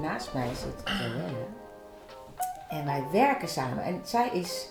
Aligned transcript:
naast 0.00 0.34
mij 0.34 0.48
zit 0.48 0.82
Joelle. 0.98 1.46
En 2.68 2.84
wij 2.84 3.04
werken 3.12 3.48
samen. 3.48 3.84
En 3.84 4.00
zij 4.02 4.28
is... 4.32 4.68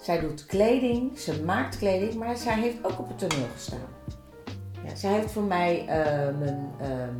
Zij 0.00 0.20
doet 0.20 0.46
kleding, 0.46 1.18
ze 1.18 1.42
maakt 1.44 1.78
kleding, 1.78 2.14
maar 2.14 2.36
zij 2.36 2.60
heeft 2.60 2.84
ook 2.84 2.98
op 2.98 3.08
het 3.08 3.18
toneel 3.18 3.46
gestaan. 3.54 3.88
Ja, 4.84 4.94
zij 4.94 5.12
heeft 5.12 5.32
voor 5.32 5.42
mij 5.42 5.86
eh, 5.86 6.38
mijn, 6.38 6.70
ehm 6.80 7.14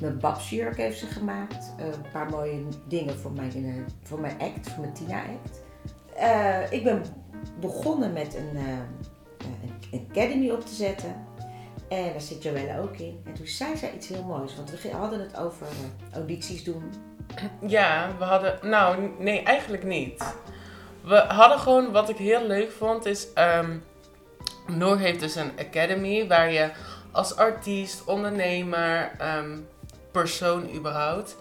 mijn 0.00 0.18
babsjurk 0.18 0.76
heeft 0.76 0.98
ze 0.98 1.06
gemaakt. 1.06 1.74
Eh, 1.78 1.86
een 1.86 2.10
paar 2.12 2.30
mooie 2.30 2.62
dingen 2.88 3.18
voor 3.18 3.32
mijn, 3.32 3.86
voor 4.02 4.20
mijn 4.20 4.38
act, 4.38 4.70
voor 4.70 4.80
mijn 4.80 4.92
Tina-act. 4.92 5.62
Eh, 6.16 6.72
ik 6.72 6.84
ben 6.84 7.02
begonnen 7.60 8.12
met 8.12 8.34
een, 8.34 8.56
een 9.92 10.06
academy 10.10 10.50
op 10.50 10.66
te 10.66 10.74
zetten. 10.74 11.27
En 11.88 12.12
daar 12.12 12.20
zit 12.20 12.42
Joelle 12.42 12.80
ook 12.80 12.96
in. 12.96 13.20
En 13.24 13.34
toen 13.34 13.46
zei 13.46 13.76
zij 13.76 13.92
iets 13.94 14.08
heel 14.08 14.24
moois, 14.24 14.56
want 14.56 14.82
we 14.82 14.90
hadden 14.90 15.20
het 15.20 15.36
over 15.36 15.66
eh, 15.66 16.16
audities 16.16 16.64
doen. 16.64 16.92
Ja, 17.66 18.10
we 18.18 18.24
hadden. 18.24 18.58
Nou, 18.62 19.10
nee, 19.18 19.42
eigenlijk 19.42 19.84
niet. 19.84 20.34
We 21.04 21.16
hadden 21.16 21.58
gewoon, 21.58 21.92
wat 21.92 22.08
ik 22.08 22.16
heel 22.16 22.46
leuk 22.46 22.70
vond, 22.70 23.06
is. 23.06 23.32
ehm 23.32 23.76
Noor 24.68 24.98
heeft 24.98 25.20
dus 25.20 25.34
een 25.34 25.52
academy 25.58 26.26
waar 26.26 26.52
je 26.52 26.70
als 27.12 27.36
artiest, 27.36 28.04
ondernemer, 28.04 29.10
ehm, 29.18 29.58
persoon 30.12 30.74
überhaupt. 30.74 31.36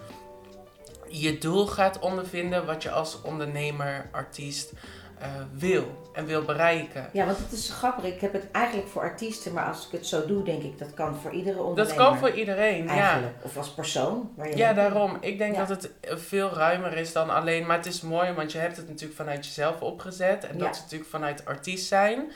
je 1.09 1.37
doel 1.37 1.67
gaat 1.67 1.99
ondervinden 1.99 2.65
wat 2.65 2.83
je 2.83 2.91
als 2.91 3.21
ondernemer, 3.21 4.09
artiest 4.11 4.73
eh, 5.19 5.27
wil 5.53 6.09
en 6.13 6.25
wil 6.25 6.43
bereiken. 6.43 7.09
Ja, 7.13 7.25
want 7.25 7.37
het 7.37 7.51
is 7.51 7.69
grappig. 7.69 8.03
Ik 8.03 8.21
heb 8.21 8.33
het 8.33 8.51
eigenlijk 8.51 8.87
voor 8.87 9.01
artiesten, 9.01 9.53
maar 9.53 9.65
als 9.65 9.85
ik 9.85 9.91
het 9.91 10.07
zo 10.07 10.25
doe, 10.25 10.43
denk 10.43 10.63
ik 10.63 10.79
dat 10.79 10.93
kan 10.93 11.15
voor 11.15 11.31
iedere 11.31 11.61
ondernemer. 11.61 11.95
Dat 11.97 12.05
kan 12.07 12.17
voor 12.17 12.31
iedereen, 12.31 12.83
ja. 12.83 12.89
Eigenlijk. 12.89 13.35
Of 13.41 13.57
als 13.57 13.69
persoon. 13.69 14.31
Waar 14.35 14.49
je 14.49 14.57
Ja, 14.57 14.73
daarom. 14.73 15.17
Ik 15.21 15.37
denk 15.37 15.55
Ja. 15.55 15.65
dat 15.65 15.69
het 15.69 15.91
veel 16.03 16.49
ruimer 16.49 16.97
is 16.97 17.13
dan 17.13 17.29
alleen. 17.29 17.65
Maar 17.65 17.77
het 17.77 17.85
is 17.85 18.01
mooi, 18.01 18.31
want 18.33 18.51
je 18.51 18.57
hebt 18.57 18.77
het 18.77 18.87
natuurlijk 18.87 19.19
vanuit 19.19 19.45
jezelf 19.45 19.81
opgezet. 19.81 20.43
En 20.43 20.57
dat 20.57 20.67
Ja. 20.67 20.73
is 20.73 20.81
natuurlijk 20.81 21.09
vanuit 21.09 21.45
artiest 21.45 21.87
zijn. 21.87 22.31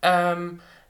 Ehm, 0.00 0.48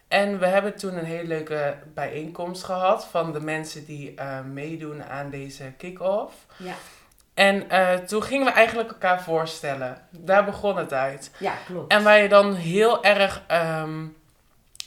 en 0.09 0.39
we 0.39 0.47
hebben 0.47 0.77
toen 0.77 0.99
een 0.99 1.05
hele 1.05 1.29
leuke 1.29 1.75
bijeenkomst 1.95 2.63
gehad 2.65 3.05
van 3.05 3.33
de 3.33 3.41
mensen 3.41 3.85
die 3.85 4.15
eh, 4.15 4.41
meedoen 4.53 5.05
aan 5.05 5.31
deze 5.31 5.65
kick-off. 5.77 6.35
Ja. 6.57 6.75
En 7.35 7.71
eh, 7.71 7.95
toen 7.95 8.23
gingen 8.23 8.47
we 8.47 8.53
eigenlijk 8.53 8.89
elkaar 8.91 9.23
voorstellen. 9.23 10.03
Daar 10.11 10.45
begon 10.45 10.77
het 10.77 10.93
uit. 10.93 11.31
ja, 11.39 11.55
klopt. 11.67 11.93
En 11.93 12.03
waar 12.03 12.19
je 12.23 12.29
dan 12.29 12.55
heel 12.55 13.05
erg 13.05 13.43
ehm, 13.47 14.07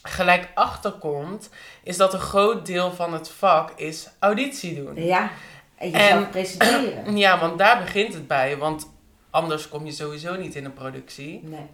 gelijk 0.01 0.49
achter 0.53 0.91
komt, 0.91 1.49
is 1.83 1.97
dat 1.97 2.13
een 2.13 2.19
groot 2.19 2.65
deel 2.65 2.91
van 2.91 3.13
het 3.13 3.29
vak 3.29 3.71
is 3.75 4.09
auditie 4.19 4.75
doen. 4.75 5.03
Ja, 5.03 5.29
en 5.77 5.89
jezelf 5.89 6.23
En- 6.23 6.29
presenteren. 6.29 7.17
Ja, 7.17 7.39
want 7.39 7.57
daar 7.57 7.79
begint 7.79 8.13
het 8.13 8.27
bij. 8.27 8.57
Want 8.57 8.91
anders 9.29 9.69
kom 9.69 9.85
je 9.85 9.91
sowieso 9.91 10.35
niet 10.35 10.55
in 10.55 10.65
een 10.65 10.73
productie. 10.73 11.39
Nee. 11.43 11.65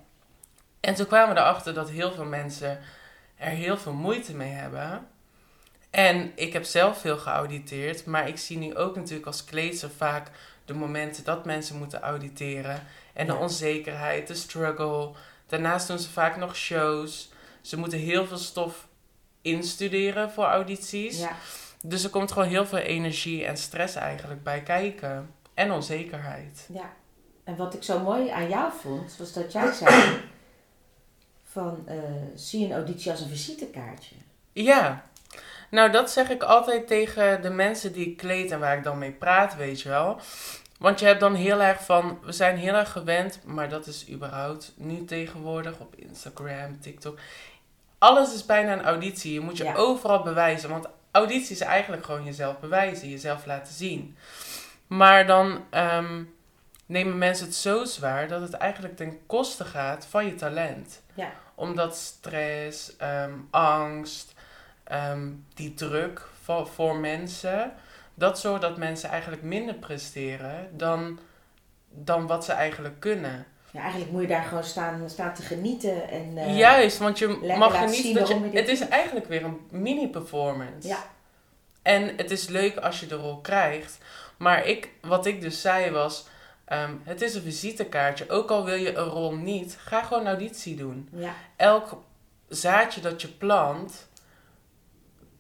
En 0.80 0.94
toen 0.96 1.08
kwamen 1.08 1.36
we 1.36 1.42
erachter 1.42 1.74
dat 1.74 1.90
heel 1.90 2.12
veel 2.12 2.26
mensen 2.26 2.80
er 3.36 3.50
heel 3.50 3.78
veel 3.78 3.94
moeite 3.94 4.36
mee 4.36 4.52
hebben. 4.52 5.08
En 5.90 6.32
ik 6.36 6.54
heb 6.54 6.64
zelf 6.64 6.98
veel 7.02 7.18
geauditeerd. 7.18 8.06
Maar 8.06 8.28
ik 8.28 8.38
zie 8.38 8.58
nu 8.58 8.76
ook 8.76 8.96
natuurlijk 8.96 9.26
als 9.28 9.44
kleedster 9.44 9.90
vaak 9.98 10.28
de 10.66 10.74
momenten 10.74 11.24
dat 11.24 11.46
mensen 11.46 11.78
moeten 11.78 12.02
auditeren. 12.02 12.84
En 13.14 13.28
de 13.28 13.36
onzekerheid, 13.36 14.28
de 14.28 14.34
struggle. 14.34 15.12
Daarnaast 15.48 15.88
doen 15.88 16.00
ze 16.00 16.10
vaak 16.10 16.38
nog 16.38 16.56
shows. 16.56 17.32
Ze 17.62 17.78
moeten 17.78 18.00
heel 18.00 18.26
veel 18.26 18.38
stof 18.38 18.88
instuderen 19.42 20.32
voor 20.32 20.46
audities. 20.46 21.20
Ja. 21.20 21.36
Dus 21.82 22.04
er 22.04 22.10
komt 22.10 22.32
gewoon 22.32 22.48
heel 22.48 22.66
veel 22.66 22.78
energie 22.78 23.46
en 23.46 23.58
stress 23.58 23.96
eigenlijk 23.96 24.44
bij 24.44 24.62
kijken. 24.62 25.30
En 25.54 25.72
onzekerheid. 25.72 26.68
ja. 26.74 26.94
En 27.44 27.56
wat 27.56 27.74
ik 27.74 27.84
zo 27.84 28.00
mooi 28.00 28.30
aan 28.30 28.50
jou 28.50 28.72
vond, 28.82 29.16
was 29.18 29.34
dat 29.34 29.52
jij 29.52 29.72
zei 29.72 30.20
van 31.44 31.84
eh, 31.88 31.98
zie 32.36 32.66
een 32.66 32.74
auditie 32.74 33.12
als 33.12 33.22
een 33.22 33.30
visitekaartje. 33.30 34.16
Ja. 34.54 35.04
Nou, 35.74 35.92
dat 35.92 36.12
zeg 36.12 36.30
ik 36.30 36.44
altijd 36.44 36.88
tegen 36.88 37.42
de 37.42 37.50
mensen 37.50 37.94
die 37.94 38.08
ik 38.10 38.18
kleed 38.18 38.52
en 38.52 38.60
waar 38.60 38.78
ik 38.78 38.84
dan 38.84 38.98
mee 38.98 39.12
praat, 39.12 39.56
weet 39.56 39.82
je 39.82 39.90
wel. 39.90 40.20
Want 40.80 41.00
je 41.00 41.06
hebt 41.06 41.20
dan 41.20 41.36
heel 41.36 41.62
erg 41.62 41.84
van, 41.84 42.20
we 42.24 42.32
zijn 42.32 42.58
heel 42.58 42.74
erg 42.74 42.92
gewend, 42.92 43.40
maar 43.46 43.70
dat 43.70 43.86
is 43.88 44.10
überhaupt 44.10 44.74
nu 44.76 45.06
tegenwoordig 45.06 45.80
op 45.80 45.96
Instagram, 45.96 46.80
TikTok. 46.82 47.20
Alles 47.98 48.34
is 48.34 48.46
bijna 48.46 48.74
een 48.74 48.84
auditie. 48.84 49.34
Je 49.34 49.40
moet 49.40 49.58
je 49.58 49.64
Ja. 49.64 49.76
overal 49.76 50.24
bewijzen. 50.24 50.70
Want 50.70 50.88
auditie 51.12 51.52
is 51.56 51.62
eigenlijk 51.62 52.06
gewoon 52.06 52.24
jezelf 52.24 52.60
bewijzen, 52.60 53.10
jezelf 53.10 53.46
laten 53.46 53.74
zien. 53.74 54.18
Maar 54.88 55.28
dan 55.28 55.64
ehm, 55.70 56.24
nemen 56.86 57.18
mensen 57.18 57.46
het 57.46 57.56
zo 57.56 57.86
zwaar 57.86 58.28
dat 58.28 58.42
het 58.42 58.54
eigenlijk 58.54 58.96
ten 58.96 59.20
koste 59.26 59.66
gaat 59.66 60.06
van 60.10 60.26
je 60.26 60.36
talent. 60.36 61.02
Ja. 61.14 61.32
Omdat 61.56 61.96
stress, 61.98 62.96
ehm, 62.98 63.32
angst, 63.52 64.33
ehm, 64.84 65.30
die 65.54 65.74
druk 65.74 66.22
voor, 66.44 66.68
voor 66.68 66.96
mensen, 66.96 67.74
dat 68.14 68.40
zorgt 68.40 68.62
dat 68.62 68.78
mensen 68.78 69.10
eigenlijk 69.10 69.42
minder 69.42 69.76
presteren 69.76 70.78
dan, 70.78 71.20
dan 71.90 72.28
wat 72.28 72.46
ze 72.46 72.52
eigenlijk 72.52 73.00
kunnen. 73.00 73.46
Ja, 73.72 73.82
eigenlijk 73.82 74.12
moet 74.12 74.22
je 74.22 74.28
daar 74.28 74.44
gewoon 74.44 74.64
staan, 74.64 75.10
staan 75.10 75.34
te 75.34 75.42
genieten. 75.42 76.10
En, 76.10 76.38
eh, 76.38 76.58
Juist, 76.58 76.98
want 76.98 77.20
je 77.20 77.56
mag 77.58 77.78
genieten 77.78 78.04
zien 78.04 78.14
dat 78.14 78.28
je, 78.28 78.40
je 78.52 78.58
het 78.58 78.68
is 78.68 78.80
doet. 78.80 78.90
eigenlijk 78.90 79.28
weer 79.28 79.44
een 79.44 79.60
mini-performance. 79.72 80.88
Ja. 80.88 80.98
En 81.82 82.14
het 82.18 82.32
is 82.32 82.48
leuk 82.48 82.78
als 82.78 83.00
je 83.00 83.06
de 83.08 83.16
rol 83.16 83.38
krijgt. 83.38 83.98
Maar 84.38 84.66
ik, 84.66 84.90
wat 85.02 85.26
ik 85.26 85.42
dus 85.42 85.62
zei 85.62 85.92
was, 85.92 86.26
ehm, 86.66 86.92
het 87.04 87.22
is 87.22 87.36
een 87.36 87.42
visitekaartje. 87.42 88.30
Ook 88.30 88.52
al 88.52 88.66
wil 88.66 88.76
je 88.76 88.96
een 88.96 89.06
rol 89.10 89.36
niet, 89.36 89.78
ga 89.80 90.04
gewoon 90.04 90.28
auditie 90.28 90.76
doen. 90.76 91.10
Ja, 91.12 91.34
Elk 91.56 92.02
zaadje 92.50 93.02
dat 93.02 93.22
je 93.22 93.28
plant, 93.28 94.08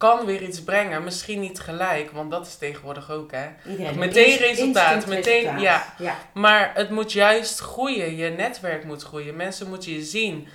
kan 0.03 0.25
weer 0.25 0.41
iets 0.41 0.63
brengen. 0.63 1.03
Misschien 1.03 1.39
niet 1.39 1.59
gelijk, 1.59 2.11
want 2.11 2.31
dat 2.31 2.47
is 2.47 2.55
tegenwoordig 2.55 3.11
ook 3.11 3.31
hè. 3.31 3.47
iedereen. 3.69 3.99
Meteen 3.99 4.37
resultaat, 4.37 5.05
meteen- 5.07 5.33
resultaat. 5.33 5.61
ja. 5.61 5.93
ja. 5.97 6.15
Maar 6.33 6.71
het 6.75 6.89
moet 6.89 7.11
juist 7.11 7.59
groeien. 7.59 8.15
Je 8.15 8.29
netwerk 8.29 8.83
moet 8.83 9.03
groeien. 9.03 9.35
Mensen 9.35 9.69
moeten 9.69 9.91
je 9.91 10.03
zien. 10.03 10.47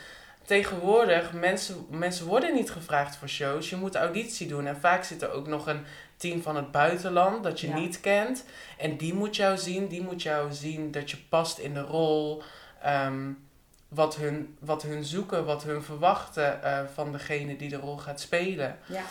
Tegenwoordig, 0.45 1.33
mensen, 1.33 1.87
mensen 1.91 2.27
worden 2.27 2.55
niet 2.55 2.71
gevraagd 2.71 3.17
voor 3.17 3.29
shows. 3.29 3.71
Je 3.71 3.77
moet 3.77 3.95
auditie 3.95 4.47
doen. 4.47 4.67
En 4.67 4.81
vaak 4.81 5.05
zit 5.05 5.23
er 5.23 5.31
ook 5.33 5.47
nog 5.47 5.67
een 5.67 5.85
team 6.17 6.43
van 6.43 6.57
het 6.57 6.71
buitenland 6.71 7.43
dat 7.43 7.61
je 7.61 7.69
Ja. 7.69 7.75
niet 7.79 8.01
kent. 8.01 8.45
En 8.79 8.97
die 8.97 9.15
moet 9.15 9.37
jou 9.37 9.57
zien. 9.59 9.87
Die 9.89 10.03
moet 10.03 10.23
jou 10.23 10.53
zien 10.53 10.91
dat 10.91 11.11
je 11.11 11.17
past 11.29 11.59
in 11.59 11.75
de 11.75 11.81
rol. 11.83 12.43
Ehm, 12.83 13.31
wat, 13.89 14.17
hun, 14.17 14.57
wat 14.61 14.83
hun 14.83 15.05
zoeken, 15.05 15.45
wat 15.45 15.63
hun 15.63 15.83
verwachten 15.83 16.63
eh, 16.63 16.81
van 16.95 17.13
degene 17.13 17.57
die 17.57 17.69
de 17.69 17.77
rol 17.77 17.97
gaat 17.97 18.21
spelen. 18.21 18.79
Ja. 18.87 19.03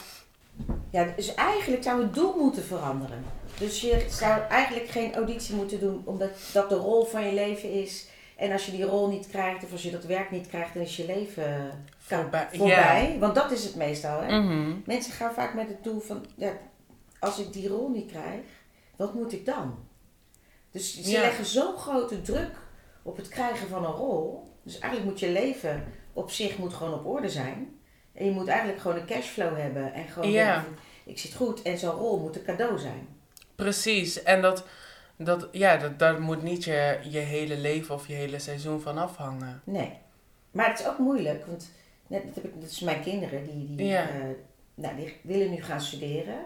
Ja, 0.89 1.13
dus 1.15 1.35
eigenlijk 1.35 1.83
zou 1.83 2.01
het 2.01 2.13
doel 2.13 2.35
moeten 2.37 2.63
veranderen. 2.63 3.23
Dus 3.59 3.81
je 3.81 4.05
zou 4.09 4.41
eigenlijk 4.41 4.87
geen 4.89 5.15
auditie 5.15 5.55
moeten 5.55 5.79
doen 5.79 6.01
omdat 6.05 6.29
dat 6.53 6.69
de 6.69 6.75
rol 6.75 7.05
van 7.05 7.25
je 7.25 7.33
leven 7.33 7.71
is. 7.71 8.07
En 8.35 8.51
als 8.51 8.65
je 8.65 8.71
die 8.71 8.83
rol 8.85 9.09
niet 9.09 9.27
krijgt 9.27 9.63
of 9.63 9.71
als 9.71 9.83
je 9.83 9.91
dat 9.91 10.03
werk 10.03 10.31
niet 10.31 10.47
krijgt, 10.47 10.73
dan 10.73 10.83
is 10.83 10.95
je 10.97 11.05
leven 11.05 11.71
Voorbij. 11.97 12.47
voorbij. 12.53 13.17
Want 13.19 13.35
dat 13.35 13.51
is 13.51 13.63
het 13.63 13.75
meestal. 13.75 14.21
Hè? 14.21 14.39
Mhm. 14.39 14.73
Mensen 14.85 15.13
gaan 15.13 15.33
vaak 15.33 15.53
met 15.53 15.67
het 15.67 15.83
doel 15.83 15.99
van, 15.99 16.25
ja, 16.35 16.51
als 17.19 17.39
ik 17.39 17.53
die 17.53 17.67
rol 17.67 17.89
niet 17.89 18.11
krijg, 18.11 18.39
wat 18.95 19.13
moet 19.13 19.33
ik 19.33 19.45
dan? 19.45 19.75
Dus 20.71 21.01
ze 21.03 21.09
Ja. 21.11 21.19
leggen 21.21 21.45
zo'n 21.45 21.77
grote 21.77 22.21
druk 22.21 22.51
op 23.03 23.17
het 23.17 23.27
krijgen 23.27 23.67
van 23.67 23.85
een 23.85 23.91
rol. 23.91 24.47
Dus 24.63 24.79
eigenlijk 24.79 25.11
moet 25.11 25.19
je 25.19 25.29
leven 25.31 25.83
op 26.13 26.31
zich 26.31 26.57
moet 26.57 26.73
gewoon 26.73 26.93
op 26.93 27.05
orde 27.05 27.29
zijn. 27.29 27.76
En 28.17 28.25
je 28.25 28.31
moet 28.31 28.47
eigenlijk 28.47 28.79
gewoon 28.79 28.97
een 28.97 29.05
cashflow 29.05 29.57
hebben. 29.57 29.93
En 29.93 30.07
gewoon 30.07 30.31
Ja. 30.31 30.53
denken 30.55 30.77
ik 31.05 31.19
zit 31.19 31.33
goed 31.33 31.61
en 31.61 31.77
zo'n 31.77 31.95
rol 31.95 32.19
moet 32.19 32.35
een 32.35 32.43
cadeau 32.43 32.77
zijn. 32.79 33.07
Precies, 33.55 34.23
en 34.23 34.41
dat, 34.41 34.65
dat, 35.15 35.47
ja, 35.51 35.77
dat, 35.77 35.99
daar 35.99 36.21
moet 36.21 36.41
niet 36.43 36.63
je, 36.63 36.99
je 37.09 37.17
hele 37.19 37.57
leven 37.57 37.95
of 37.95 38.07
je 38.07 38.13
hele 38.13 38.39
seizoen 38.39 38.81
van 38.81 38.97
afhangen. 38.97 39.61
Nee. 39.63 39.91
Maar 40.51 40.69
het 40.69 40.79
is 40.79 40.87
ook 40.87 40.97
moeilijk, 40.97 41.45
want 41.45 41.71
net 42.07 42.23
dat 42.25 42.35
heb 42.35 42.43
ik, 42.43 42.61
dat 42.61 42.69
is 42.69 42.79
mijn 42.79 43.01
kinderen, 43.01 43.43
die, 43.43 43.75
die, 43.75 43.85
Ja. 43.87 44.09
eh, 44.09 44.15
nou, 44.73 44.95
die 44.95 45.15
willen 45.23 45.49
nu 45.49 45.61
gaan 45.61 45.81
studeren. 45.81 46.39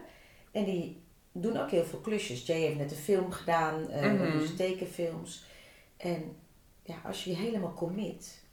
En 0.51 0.63
die 0.63 1.01
doen 1.31 1.57
ook 1.59 1.71
heel 1.71 1.83
veel 1.85 1.99
klusjes. 1.99 2.45
Jay 2.45 2.59
heeft 2.59 2.77
net 2.77 2.91
een 2.91 2.97
film 2.97 3.31
gedaan, 3.31 3.81
Mhm. 3.81 4.37
dus 4.37 4.55
tekenfilms. 4.55 5.45
En 5.97 6.35
ja, 6.83 6.95
als 7.05 7.23
je 7.23 7.29
je 7.29 7.35
helemaal 7.35 7.73
commit, 7.73 8.43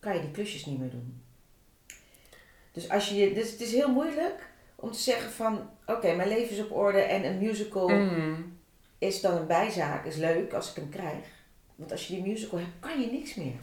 kan 0.00 0.14
je 0.14 0.20
die 0.20 0.30
klusjes 0.30 0.66
niet 0.66 0.78
meer 0.78 0.90
doen. 0.90 1.22
Dus, 2.76 2.88
als 2.88 3.08
je, 3.08 3.14
je- 3.14 3.34
dus 3.34 3.50
het 3.50 3.60
is 3.60 3.72
heel 3.72 3.92
moeilijk 3.92 4.46
om 4.74 4.92
te 4.92 4.98
zeggen 4.98 5.30
van, 5.30 5.70
oké, 5.86 6.14
mijn 6.14 6.28
leven 6.28 6.56
is 6.56 6.62
op 6.62 6.72
orde 6.72 6.98
en 7.00 7.24
een 7.24 7.38
musical 7.38 7.88
Mhm. 7.88 8.34
is 8.98 9.20
dan 9.20 9.36
een 9.36 9.46
bijzaak, 9.46 10.04
is 10.04 10.16
leuk 10.16 10.52
als 10.52 10.70
ik 10.70 10.76
hem 10.76 10.88
krijg. 10.88 11.24
Want 11.74 11.92
als 11.92 12.06
je 12.06 12.14
die 12.14 12.22
musical 12.32 12.58
hebt, 12.58 12.70
kan 12.80 13.00
je 13.00 13.10
niks 13.12 13.34
meer. 13.34 13.54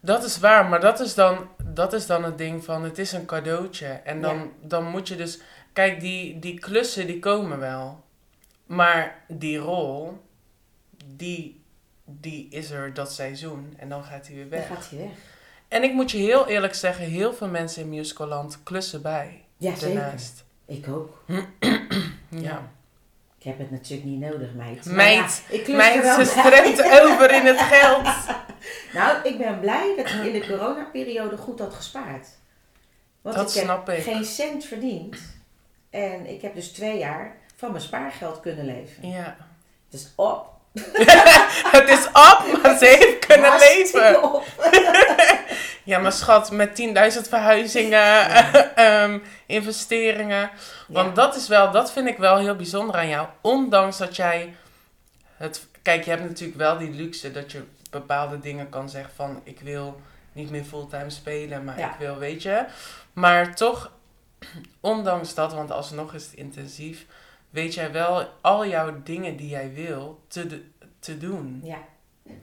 Dat 0.00 0.24
is 0.24 0.38
waar, 0.38 0.66
maar 0.66 0.80
dat 0.80 1.00
is, 1.00 1.14
dan, 1.14 1.48
dat 1.64 1.92
is 1.92 2.06
dan 2.06 2.24
het 2.24 2.38
ding 2.38 2.64
van 2.64 2.82
het 2.84 2.98
is 2.98 3.12
een 3.12 3.26
cadeautje. 3.26 3.86
En 3.86 4.20
dan, 4.20 4.36
Ja. 4.36 4.46
dan 4.62 4.84
moet 4.90 5.08
je 5.08 5.16
dus, 5.16 5.40
kijk, 5.72 6.00
die, 6.00 6.38
die 6.38 6.58
klussen 6.60 7.06
die 7.06 7.18
komen 7.18 7.58
wel. 7.58 8.04
Maar 8.66 9.24
die 9.28 9.58
rol, 9.58 10.18
die, 11.06 11.60
die 12.04 12.48
is 12.50 12.70
er 12.70 12.94
dat 12.94 13.12
seizoen 13.12 13.74
en 13.76 13.88
dan 13.88 14.04
gaat 14.04 14.26
hij 14.26 14.34
weer 14.36 14.48
Dan 14.50 14.58
weg. 14.58 14.66
gaat 14.68 14.90
hij 14.90 14.98
weg. 14.98 15.08
En 15.68 15.82
ik 15.82 15.92
moet 15.92 16.10
je 16.10 16.18
heel 16.18 16.46
eerlijk 16.46 16.74
zeggen, 16.74 17.04
heel 17.04 17.34
veel 17.34 17.48
mensen 17.48 17.82
in 17.82 17.88
musicalland 17.88 18.58
klussen 18.62 19.02
bij. 19.02 19.44
Ja, 19.56 19.74
zeker. 19.74 20.00
Daarnaast. 20.00 20.44
Ik 20.66 20.88
ook. 20.88 21.22
Ja. 22.28 22.70
Ik 23.38 23.44
heb 23.44 23.58
het 23.58 23.70
natuurlijk 23.70 24.08
niet 24.08 24.20
nodig, 24.20 24.54
meid. 24.54 24.84
Meid, 24.84 25.42
ja, 25.48 25.54
ik 25.56 25.64
klus 25.64 25.76
Meid, 25.76 26.02
wel 26.02 26.24
ze 26.24 26.32
bij. 26.34 26.44
stremt 26.44 27.02
over 27.02 27.30
in 27.34 27.46
het 27.46 27.60
geld. 27.60 28.06
Nou, 28.92 29.16
ik 29.28 29.38
ben 29.38 29.60
blij 29.60 29.92
dat 29.96 30.06
ik 30.10 30.14
in 30.24 30.32
de 30.40 30.46
coronaperiode 30.46 31.36
goed 31.36 31.58
had 31.58 31.74
gespaard. 31.74 32.26
Want 33.22 33.36
Dat 33.36 33.48
ik 33.48 33.54
heb 33.54 33.64
snap 33.64 33.88
ik. 33.88 34.02
geen 34.02 34.24
cent 34.24 34.64
verdiend. 34.64 35.16
En 35.90 36.26
ik 36.26 36.42
heb 36.42 36.54
dus 36.54 36.68
twee 36.68 36.98
jaar 36.98 37.36
van 37.56 37.70
mijn 37.70 37.82
spaargeld 37.82 38.40
kunnen 38.40 38.64
leven. 38.64 39.08
Ja. 39.08 39.36
Het 39.90 40.00
is 40.00 40.12
op. 40.16 40.46
Het 41.76 41.88
is 41.88 42.06
op, 42.06 42.46
maar 42.62 42.78
ze 42.78 42.84
heeft 42.86 43.26
kunnen 43.26 43.58
leven. 43.58 44.22
op. 44.34 44.44
Ja, 45.86 45.98
maar 45.98 46.12
schat, 46.12 46.50
met 46.50 46.80
10.000 47.14 47.28
verhuizingen, 47.28 48.24
ehm, 48.74 49.18
investeringen. 49.46 50.50
Want 50.88 51.16
dat 51.16 51.36
is 51.36 51.48
wel, 51.48 51.70
dat 51.70 51.92
vind 51.92 52.08
ik 52.08 52.18
wel 52.18 52.38
heel 52.38 52.56
bijzonder 52.56 52.96
aan 52.96 53.08
jou. 53.08 53.28
Ondanks 53.40 53.98
dat 53.98 54.16
jij 54.16 54.54
het. 55.36 55.66
Kijk, 55.82 56.04
je 56.04 56.10
hebt 56.10 56.22
natuurlijk 56.22 56.58
wel 56.58 56.78
die 56.78 56.90
luxe 56.90 57.32
dat 57.32 57.52
je 57.52 57.62
bepaalde 57.90 58.38
dingen 58.38 58.68
kan 58.68 58.90
zeggen 58.90 59.14
van 59.14 59.40
ik 59.44 59.60
wil 59.60 60.00
niet 60.32 60.50
meer 60.50 60.64
fulltime 60.64 61.10
spelen, 61.10 61.64
maar 61.64 61.78
ik 61.78 61.94
wil, 61.98 62.16
weet 62.16 62.42
je. 62.42 62.64
Maar 63.12 63.54
toch, 63.54 63.92
ondanks 64.80 65.34
dat, 65.34 65.52
want 65.52 65.70
alsnog 65.70 66.14
is 66.14 66.24
het 66.24 66.34
intensief, 66.34 67.06
weet 67.50 67.74
jij 67.74 67.92
wel 67.92 68.28
al 68.40 68.66
jouw 68.66 69.02
dingen 69.02 69.36
die 69.36 69.48
jij 69.48 69.72
wil 69.74 70.20
te, 70.28 70.62
te 70.98 71.18
doen. 71.18 71.60
Ja, 71.62 71.78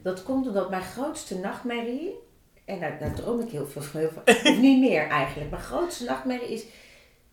dat 0.02 0.22
komt 0.22 0.46
omdat 0.46 0.70
mijn 0.70 0.82
grootste 0.82 1.38
nachtmerrie, 1.38 2.23
en 2.64 2.80
daar, 2.80 2.98
daar 2.98 3.14
droom 3.14 3.40
ik 3.40 3.50
heel 3.50 3.66
veel 3.66 3.82
van, 3.82 4.00
heel 4.00 4.10
veel- 4.24 4.34
of 4.52 4.58
niet 4.58 4.80
meer 4.80 5.08
eigenlijk. 5.08 5.50
Mijn 5.50 5.62
grootste 5.62 6.04
nachtmerrie 6.04 6.52
is 6.52 6.64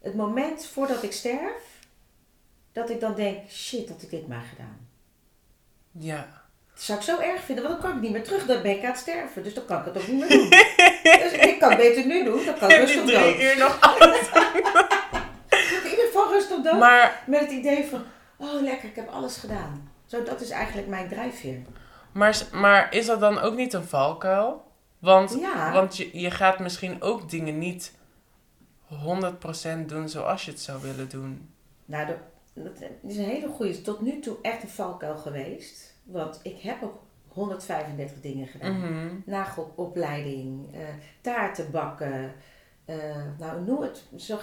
het 0.02 0.16
moment 0.16 0.66
voordat 0.66 1.04
ik 1.04 1.12
sterf, 1.12 1.64
dat 2.72 2.90
ik 2.90 3.00
dan 3.00 3.16
denk, 3.16 3.50
shit, 3.50 3.90
had 3.90 4.02
ik 4.02 4.10
dit 4.10 4.28
maar 4.28 4.44
gedaan. 4.50 4.88
Ja. 5.92 6.28
Dat 6.74 6.84
zou 6.84 6.98
ik 7.00 7.04
zo 7.06 7.20
erg 7.20 7.42
vinden, 7.44 7.64
want 7.64 7.76
dan 7.82 7.90
kan 7.90 7.98
ik 7.98 8.04
niet 8.04 8.12
meer 8.12 8.24
terug, 8.24 8.46
dan 8.46 8.62
ben 8.62 8.72
ik 8.78 8.84
aan 8.84 8.92
het 8.92 9.00
sterven. 9.00 9.44
Dus 9.44 9.54
dan 9.54 9.66
kan 9.66 9.80
ik 9.80 9.86
het 9.86 9.98
ook 9.98 10.08
niet 10.08 10.20
meer 10.20 10.30
doen. 10.30 10.50
dus 11.24 11.32
ik 11.32 11.60
kan 11.60 11.70
het 11.70 11.78
beter 11.80 12.06
nu 12.06 12.24
doen, 12.24 12.46
dan 12.46 12.58
kan 12.58 12.70
ik 12.72 12.78
rustig 12.78 13.06
dood. 13.06 13.34
drie 13.36 13.42
uur 13.44 13.58
nog? 13.58 13.80
In 15.84 15.90
ieder 15.90 16.06
geval 16.06 16.32
rustig 16.32 16.62
dood. 16.62 16.80
Maar, 16.80 17.24
Met 17.28 17.40
het 17.40 17.52
idee 17.52 17.86
van, 17.86 18.04
oh 18.38 18.62
lekker, 18.62 18.90
ik 18.90 18.96
heb 18.96 19.10
alles 19.10 19.38
gedaan. 19.38 19.92
Zo, 20.06 20.24
dat 20.24 20.42
is 20.42 20.50
eigenlijk 20.50 20.88
mijn 20.88 21.08
drijfveer. 21.08 21.62
maar, 22.12 22.42
maar 22.52 22.94
is 22.94 23.06
dat 23.06 23.20
dan 23.20 23.40
ook 23.40 23.56
niet 23.56 23.74
een 23.74 23.84
valkuil? 23.88 24.71
Want, 25.02 25.38
Ja. 25.40 25.74
want 25.74 25.98
je, 25.98 26.20
je 26.20 26.32
gaat 26.32 26.60
misschien 26.60 27.02
ook 27.02 27.30
dingen 27.30 27.58
niet 27.58 27.94
100% 28.90 29.86
doen 29.86 30.10
zoals 30.10 30.46
je 30.46 30.52
het 30.52 30.60
zou 30.60 30.82
willen 30.82 31.10
doen. 31.10 31.50
Nou, 31.86 32.08
dat, 32.08 32.18
dat 32.54 32.84
is 33.08 33.18
een 33.18 33.24
hele 33.26 33.48
goede. 33.48 33.82
Tot 33.82 34.02
nu 34.02 34.20
toe 34.20 34.38
echt 34.42 34.64
een 34.64 34.70
valkuil 34.70 35.18
geweest. 35.18 35.96
Want 36.04 36.40
ik 36.44 36.60
heb 36.62 36.84
ook 36.84 37.00
135 37.28 38.22
dingen 38.22 38.48
gedaan. 38.48 38.80
Mhm. 38.80 39.16
Nagelopleiding, 39.26 40.74
eh, 40.76 40.80
taarten 41.22 41.72
bakken, 41.72 42.34
eh, 42.86 42.96
nou 43.40 43.62
noem 43.64 43.82
het, 43.82 44.04
zo, 44.18 44.38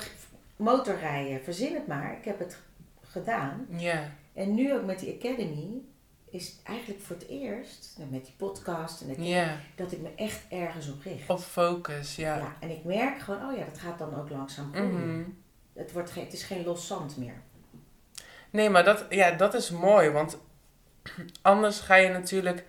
motorrijden, 0.57 1.45
verzin 1.45 1.75
het 1.75 1.87
maar. 1.87 2.17
Ik 2.19 2.25
heb 2.25 2.39
het 2.39 2.59
gedaan. 3.03 3.67
Ja, 3.71 4.11
En 4.35 4.55
nu 4.55 4.75
ook 4.75 4.85
met 4.85 4.99
die 4.99 5.15
Academy 5.15 5.69
is 6.31 6.47
het 6.47 6.61
eigenlijk 6.65 7.01
voor 7.01 7.17
het 7.17 7.29
eerst, 7.29 7.95
nou, 7.99 8.11
met 8.11 8.25
die 8.25 8.35
podcast, 8.37 9.01
en 9.01 9.09
dat, 9.09 9.17
ja. 9.27 9.57
dat 9.77 9.93
ik 9.93 10.01
me 10.01 10.09
echt 10.17 10.41
ergens 10.51 10.91
op 10.91 11.03
richt. 11.03 11.31
Op 11.31 11.41
focus, 11.41 12.17
ja. 12.17 12.37
Ja, 12.37 12.57
en 12.61 12.71
ik 12.71 12.85
merk 12.85 13.19
gewoon, 13.19 13.51
oh 13.51 13.57
ja, 13.57 13.65
dat 13.65 13.79
gaat 13.79 13.99
dan 13.99 14.15
ook 14.21 14.31
langzaam 14.31 14.73
groeien. 14.75 15.19
Mhm. 15.21 15.29
het, 15.75 15.93
wordt 15.93 16.11
geen, 16.11 16.25
het 16.25 16.33
is 16.33 16.43
geen 16.43 16.65
los 16.65 16.87
zand 16.87 17.17
meer. 17.17 17.43
Nee, 18.51 18.71
maar 18.71 18.85
dat, 18.85 19.05
ja, 19.09 19.31
dat 19.31 19.55
is 19.55 19.71
mooi, 19.71 20.11
want 20.11 20.39
anders 21.43 21.81
ga 21.81 21.95
je 21.95 22.09
natuurlijk, 22.09 22.65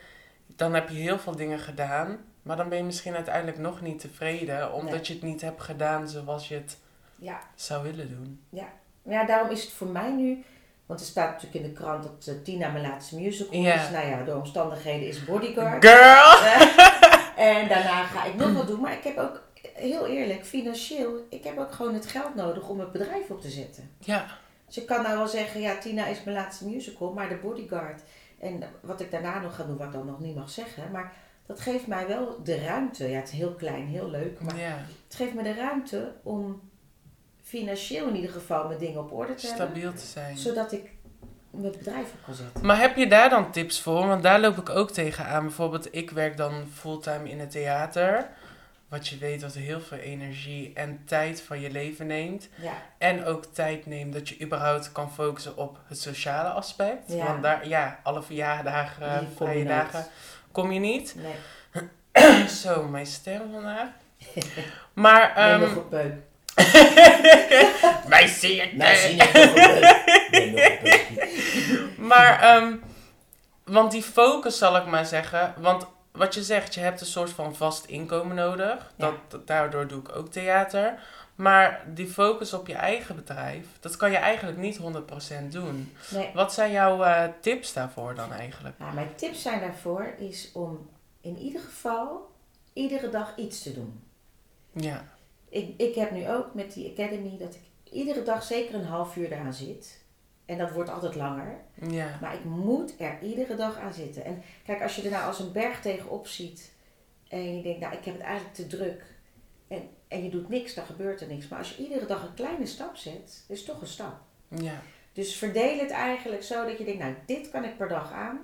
dan 0.46 0.74
heb 0.74 0.90
je 0.90 0.96
heel 0.98 1.20
veel 1.20 1.36
dingen 1.36 1.60
gedaan, 1.60 2.18
maar 2.42 2.58
dan 2.58 2.70
ben 2.70 2.78
je 2.78 2.84
misschien 2.84 3.16
uiteindelijk 3.16 3.58
nog 3.58 3.82
niet 3.82 4.00
tevreden, 4.00 4.74
omdat 4.74 4.92
Nee. 4.92 5.04
je 5.04 5.14
het 5.14 5.22
niet 5.24 5.42
hebt 5.42 5.62
gedaan 5.62 6.08
zoals 6.10 6.48
je 6.48 6.56
het 6.56 6.78
Ja, 7.16 7.40
zou 7.56 7.84
willen 7.84 8.10
doen. 8.10 8.42
Maar 9.04 9.14
ja, 9.14 9.26
daarom 9.26 9.50
is 9.50 9.64
het 9.64 9.72
voor 9.72 9.88
mij 9.88 10.12
nu. 10.12 10.44
Want 10.90 11.02
er 11.02 11.08
staat 11.08 11.32
natuurlijk 11.32 11.66
in 11.66 11.72
de 11.72 11.80
krant 11.80 12.04
dat 12.04 12.28
eh, 12.28 12.42
Tina 12.44 12.70
mijn 12.70 12.86
laatste 12.86 13.16
musical 13.16 13.54
is. 13.54 13.90
Nou 13.92 14.08
ja, 14.08 14.24
door 14.24 14.36
omstandigheden 14.36 15.08
is 15.08 15.26
bodyguard. 15.26 15.86
Girl! 15.86 16.58
en 17.54 17.68
daarna 17.68 18.04
ga 18.04 18.26
ik 18.26 18.36
nog 18.36 18.54
wat 18.54 18.68
doen. 18.68 18.80
Maar 18.80 18.94
ik 18.94 19.04
heb 19.04 19.18
ook, 19.18 19.44
heel 19.74 20.08
eerlijk, 20.08 20.46
financieel, 20.46 21.26
ik 21.30 21.44
heb 21.44 21.58
ook 21.58 21.72
gewoon 21.72 21.94
het 21.94 22.06
geld 22.06 22.36
nodig 22.36 22.68
om 22.68 22.80
het 22.80 22.92
bedrijf 22.92 23.30
op 23.30 23.42
te 23.42 23.50
zetten. 23.50 23.92
Ja, 24.00 24.26
Dus 24.68 24.78
ik 24.78 24.86
kan 24.86 25.04
nou 25.04 25.18
wel 25.18 25.28
zeggen, 25.28 25.62
ja, 25.62 25.78
Tina 25.78 26.06
is 26.06 26.24
mijn 26.24 26.38
laatste 26.38 26.68
musical, 26.68 27.14
maar 27.14 27.30
de 27.30 27.36
bodyguard. 27.36 28.02
En 28.40 28.64
wat 28.82 29.02
ik 29.02 29.12
daarna 29.12 29.40
nog 29.40 29.56
ga 29.56 29.64
doen, 29.64 29.78
wat 29.78 29.88
ik 29.88 29.94
dan 29.94 30.06
nog 30.06 30.20
niet 30.20 30.36
mag 30.36 30.50
zeggen. 30.50 30.92
Maar 30.92 31.14
dat 31.46 31.60
geeft 31.60 31.88
mij 31.88 32.08
wel 32.08 32.40
de 32.44 32.60
ruimte. 32.60 33.10
Ja, 33.10 33.20
het 33.20 33.28
is 33.28 33.38
heel 33.38 33.54
klein, 33.54 33.88
heel 33.88 34.10
leuk. 34.10 34.40
Maar 34.42 34.56
het 35.08 35.16
geeft 35.16 35.34
me 35.34 35.44
de 35.44 35.54
ruimte 35.54 36.14
om 36.24 36.69
financieel 37.50 38.08
in 38.08 38.16
ieder 38.16 38.32
geval 38.32 38.68
mijn 38.68 38.80
dingen 38.80 39.00
op 39.00 39.12
orde 39.12 39.36
te 39.36 39.48
hebben 39.48 39.68
stabiel 39.68 39.94
te 39.94 40.06
zijn. 40.06 40.38
zodat 40.38 40.72
ik 40.72 40.92
mijn 41.50 41.72
bedrijf 41.72 42.14
op 42.14 42.24
kan 42.26 42.34
zetten. 42.34 42.66
Maar 42.66 42.80
heb 42.80 42.96
je 42.96 43.08
daar 43.08 43.30
dan 43.30 43.52
tips 43.52 43.82
voor? 43.82 44.08
Want 44.08 44.24
daar 44.24 44.40
loop 44.40 44.58
ik 44.58 44.70
ook 44.70 44.92
tegenaan. 44.92 45.44
Bijvoorbeeld, 45.44 45.96
ik 45.96 46.12
werk 46.12 46.38
dan 46.38 46.54
fulltime 46.74 47.30
in 47.30 47.40
het 47.40 47.52
theater. 47.52 48.28
Wat 48.88 49.08
je 49.08 49.18
weet 49.18 49.42
dat 49.42 49.54
heel 49.54 49.82
veel 49.82 49.98
energie 49.98 50.72
en 50.74 51.02
tijd 51.06 51.42
van 51.42 51.60
je 51.60 51.72
leven 51.72 52.08
neemt. 52.08 52.50
Ja, 52.56 52.74
En 52.98 53.26
ook 53.26 53.46
tijd 53.46 53.86
neemt 53.86 54.14
dat 54.14 54.30
je 54.30 54.42
überhaupt 54.42 54.92
kan 54.92 55.12
focussen 55.12 55.58
op 55.58 55.80
het 55.88 56.02
sociale 56.02 56.50
aspect. 56.50 57.14
Ja. 57.14 57.26
Want 57.26 57.44
daar, 57.44 57.68
ja, 57.68 58.00
alle 58.04 58.22
verjaardagen, 58.24 59.30
vrije 59.36 59.60
je 59.60 59.66
dagen, 59.66 60.06
kom 60.52 60.72
je 60.72 60.80
niet. 60.80 61.16
nee. 61.16 62.48
Zo, 62.64 62.88
mijn 62.88 63.06
stem 63.06 63.42
vandaag. 63.52 63.88
Maar, 64.94 65.32
Ben 65.36 66.02
ehm 66.02 66.12
wij 68.16 68.28
zien 68.28 68.78
het. 68.78 68.98
Zie 68.98 69.16
ik 69.16 69.34
nog 69.34 69.50
op 69.50 69.56
beuk. 69.56 70.30
Ben 70.32 70.52
nog 70.52 70.72
op 70.72 70.84
beuk. 70.84 71.98
Maar, 71.98 72.42
ehm, 72.42 72.76
want 73.66 73.92
die 73.92 74.04
focus 74.04 74.58
zal 74.58 74.78
ik 74.78 74.86
maar 74.86 75.06
zeggen. 75.06 75.54
Want 75.58 75.86
wat 76.12 76.34
je 76.34 76.44
zegt, 76.44 76.74
je 76.74 76.80
hebt 76.80 77.02
een 77.02 77.08
soort 77.08 77.30
van 77.30 77.56
vast 77.56 77.86
inkomen 77.86 78.36
nodig. 78.36 78.92
Ja. 78.96 79.12
Dat, 79.28 79.48
daardoor 79.48 79.88
doe 79.88 80.00
ik 80.00 80.16
ook 80.16 80.32
theater. 80.32 81.00
Maar 81.36 81.84
die 81.88 82.08
focus 82.08 82.54
op 82.54 82.68
je 82.68 82.74
eigen 82.74 83.16
bedrijf, 83.16 83.66
dat 83.80 83.98
kan 83.98 84.12
je 84.12 84.18
eigenlijk 84.18 84.58
niet 84.58 84.80
100% 84.80 85.48
doen. 85.50 85.96
Nee. 86.10 86.32
Wat 86.34 86.54
zijn 86.54 86.72
jouw 86.72 87.04
eh, 87.04 87.24
tips 87.42 87.74
daarvoor 87.74 88.16
dan 88.16 88.34
eigenlijk? 88.34 88.80
Nou, 88.80 88.94
mijn 88.94 89.16
tips 89.16 89.42
zijn 89.42 89.60
daarvoor 89.60 90.14
is 90.18 90.50
om 90.54 90.90
in 91.22 91.38
ieder 91.38 91.62
geval 91.62 92.32
iedere 92.74 93.10
dag 93.10 93.34
iets 93.36 93.64
te 93.64 93.74
doen. 93.74 94.04
Ja, 94.72 95.04
Ik, 95.50 95.74
ik 95.78 95.96
heb 95.96 96.12
nu 96.12 96.30
ook 96.30 96.54
met 96.54 96.74
die 96.74 96.92
Academy 96.92 97.38
dat 97.38 97.56
ik 97.56 97.92
iedere 97.94 98.24
dag 98.24 98.44
zeker 98.44 98.76
een 98.76 98.86
half 98.86 99.16
uur 99.16 99.32
eraan 99.32 99.54
zit. 99.54 100.02
En 100.46 100.58
dat 100.58 100.72
wordt 100.72 100.90
altijd 100.90 101.16
langer. 101.16 101.62
ja, 101.90 102.18
Maar 102.22 102.34
ik 102.34 102.44
moet 102.44 102.94
er 103.00 103.22
iedere 103.22 103.56
dag 103.56 103.78
aan 103.78 103.94
zitten. 103.94 104.26
En 104.26 104.44
kijk, 104.66 104.82
als 104.82 104.96
je 104.96 105.02
er 105.02 105.12
nou 105.12 105.26
als 105.26 105.40
een 105.40 105.52
berg 105.52 105.82
tegenop 105.82 106.28
ziet 106.28 106.72
en 107.28 107.56
je 107.56 107.64
denkt, 107.64 107.80
nou, 107.80 107.94
ik 107.94 108.06
heb 108.06 108.14
het 108.14 108.24
eigenlijk 108.24 108.56
te 108.56 108.68
druk. 108.68 109.04
En, 109.68 109.90
en 110.08 110.24
je 110.24 110.30
doet 110.30 110.50
niks, 110.50 110.74
dan 110.74 110.86
gebeurt 110.86 111.22
er 111.22 111.28
niks. 111.28 111.48
Maar 111.48 111.60
als 111.60 111.76
je 111.76 111.84
iedere 111.84 112.06
dag 112.06 112.24
een 112.24 112.34
kleine 112.34 112.66
stap 112.66 112.96
zet, 112.96 113.46
is 113.48 113.64
toch 113.64 113.82
een 113.82 113.88
stap. 113.88 114.20
ja, 114.48 114.82
Dus 115.14 115.36
verdeel 115.36 115.78
het 115.80 115.92
eigenlijk 115.92 116.44
zo 116.44 116.66
dat 116.66 116.78
je 116.78 116.84
denkt, 116.84 117.00
nou, 117.00 117.16
dit 117.26 117.50
kan 117.50 117.64
ik 117.64 117.78
per 117.78 117.88
dag 117.88 118.12
aan. 118.12 118.40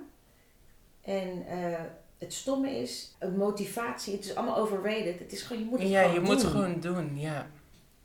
En 1.02 1.46
eh, 1.46 1.80
het 2.18 2.32
stomme 2.32 2.70
is, 2.70 3.14
een 3.18 3.36
motivatie, 3.36 4.12
het 4.14 4.24
is 4.24 4.34
allemaal 4.34 4.56
overrated. 4.56 5.18
Het 5.18 5.32
is 5.32 5.42
gewoon, 5.42 5.62
je 5.62 5.68
moet 5.68 5.78
het 5.78 5.88
ja 5.88 6.00
gewoon 6.00 6.14
je 6.14 6.20
moet 6.20 6.40
doen. 6.40 6.50
gewoon 6.50 6.80
doen, 6.80 7.18
ja. 7.18 7.46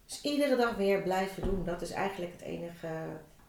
Dus 0.06 0.22
iedere 0.22 0.56
dag 0.56 0.76
weer 0.76 1.02
blijven 1.02 1.44
doen, 1.44 1.64
dat 1.66 1.82
is 1.82 1.92
eigenlijk 1.92 2.32
het 2.32 2.42
enige, 2.42 2.88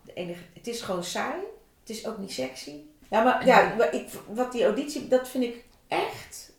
de 0.04 0.12
enige. 0.12 0.42
Het 0.52 0.66
is 0.66 0.80
gewoon 0.80 1.04
saai. 1.04 1.40
Het 1.80 1.90
is 1.90 2.06
ook 2.06 2.18
niet 2.18 2.32
sexy. 2.32 2.74
Ja, 3.10 3.22
maar 3.22 3.46
ja, 3.46 3.74
maar 3.78 3.94
ik, 3.94 4.08
wat 4.28 4.52
die 4.52 4.64
auditie, 4.64 5.08
dat 5.08 5.28
vind 5.28 5.44
ik 5.44 5.64
echt. 5.88 6.52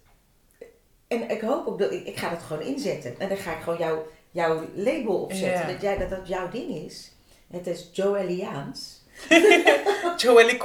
En 1.07 1.29
ik 1.29 1.41
hoop 1.41 1.67
ook 1.67 1.79
dat 1.79 1.91
ik, 1.91 2.05
ik 2.05 2.17
ga 2.17 2.29
dat 2.29 2.41
gewoon 2.41 2.63
inzetten. 2.63 3.19
En 3.19 3.27
dan 3.29 3.37
ga 3.37 3.51
ik 3.51 3.63
gewoon 3.63 3.79
jouw, 3.79 4.07
jouw 4.31 4.65
label 4.75 5.21
opzetten. 5.21 5.67
Ja. 5.67 5.73
Dat 5.73 5.81
jij 5.81 5.97
dat 5.97 6.09
dat 6.09 6.27
jouw 6.27 6.49
ding 6.49 6.75
is. 6.75 7.11
Het 7.51 7.67
is 7.67 7.89
Joelliaans. 7.91 9.01
Joelle 10.17 10.57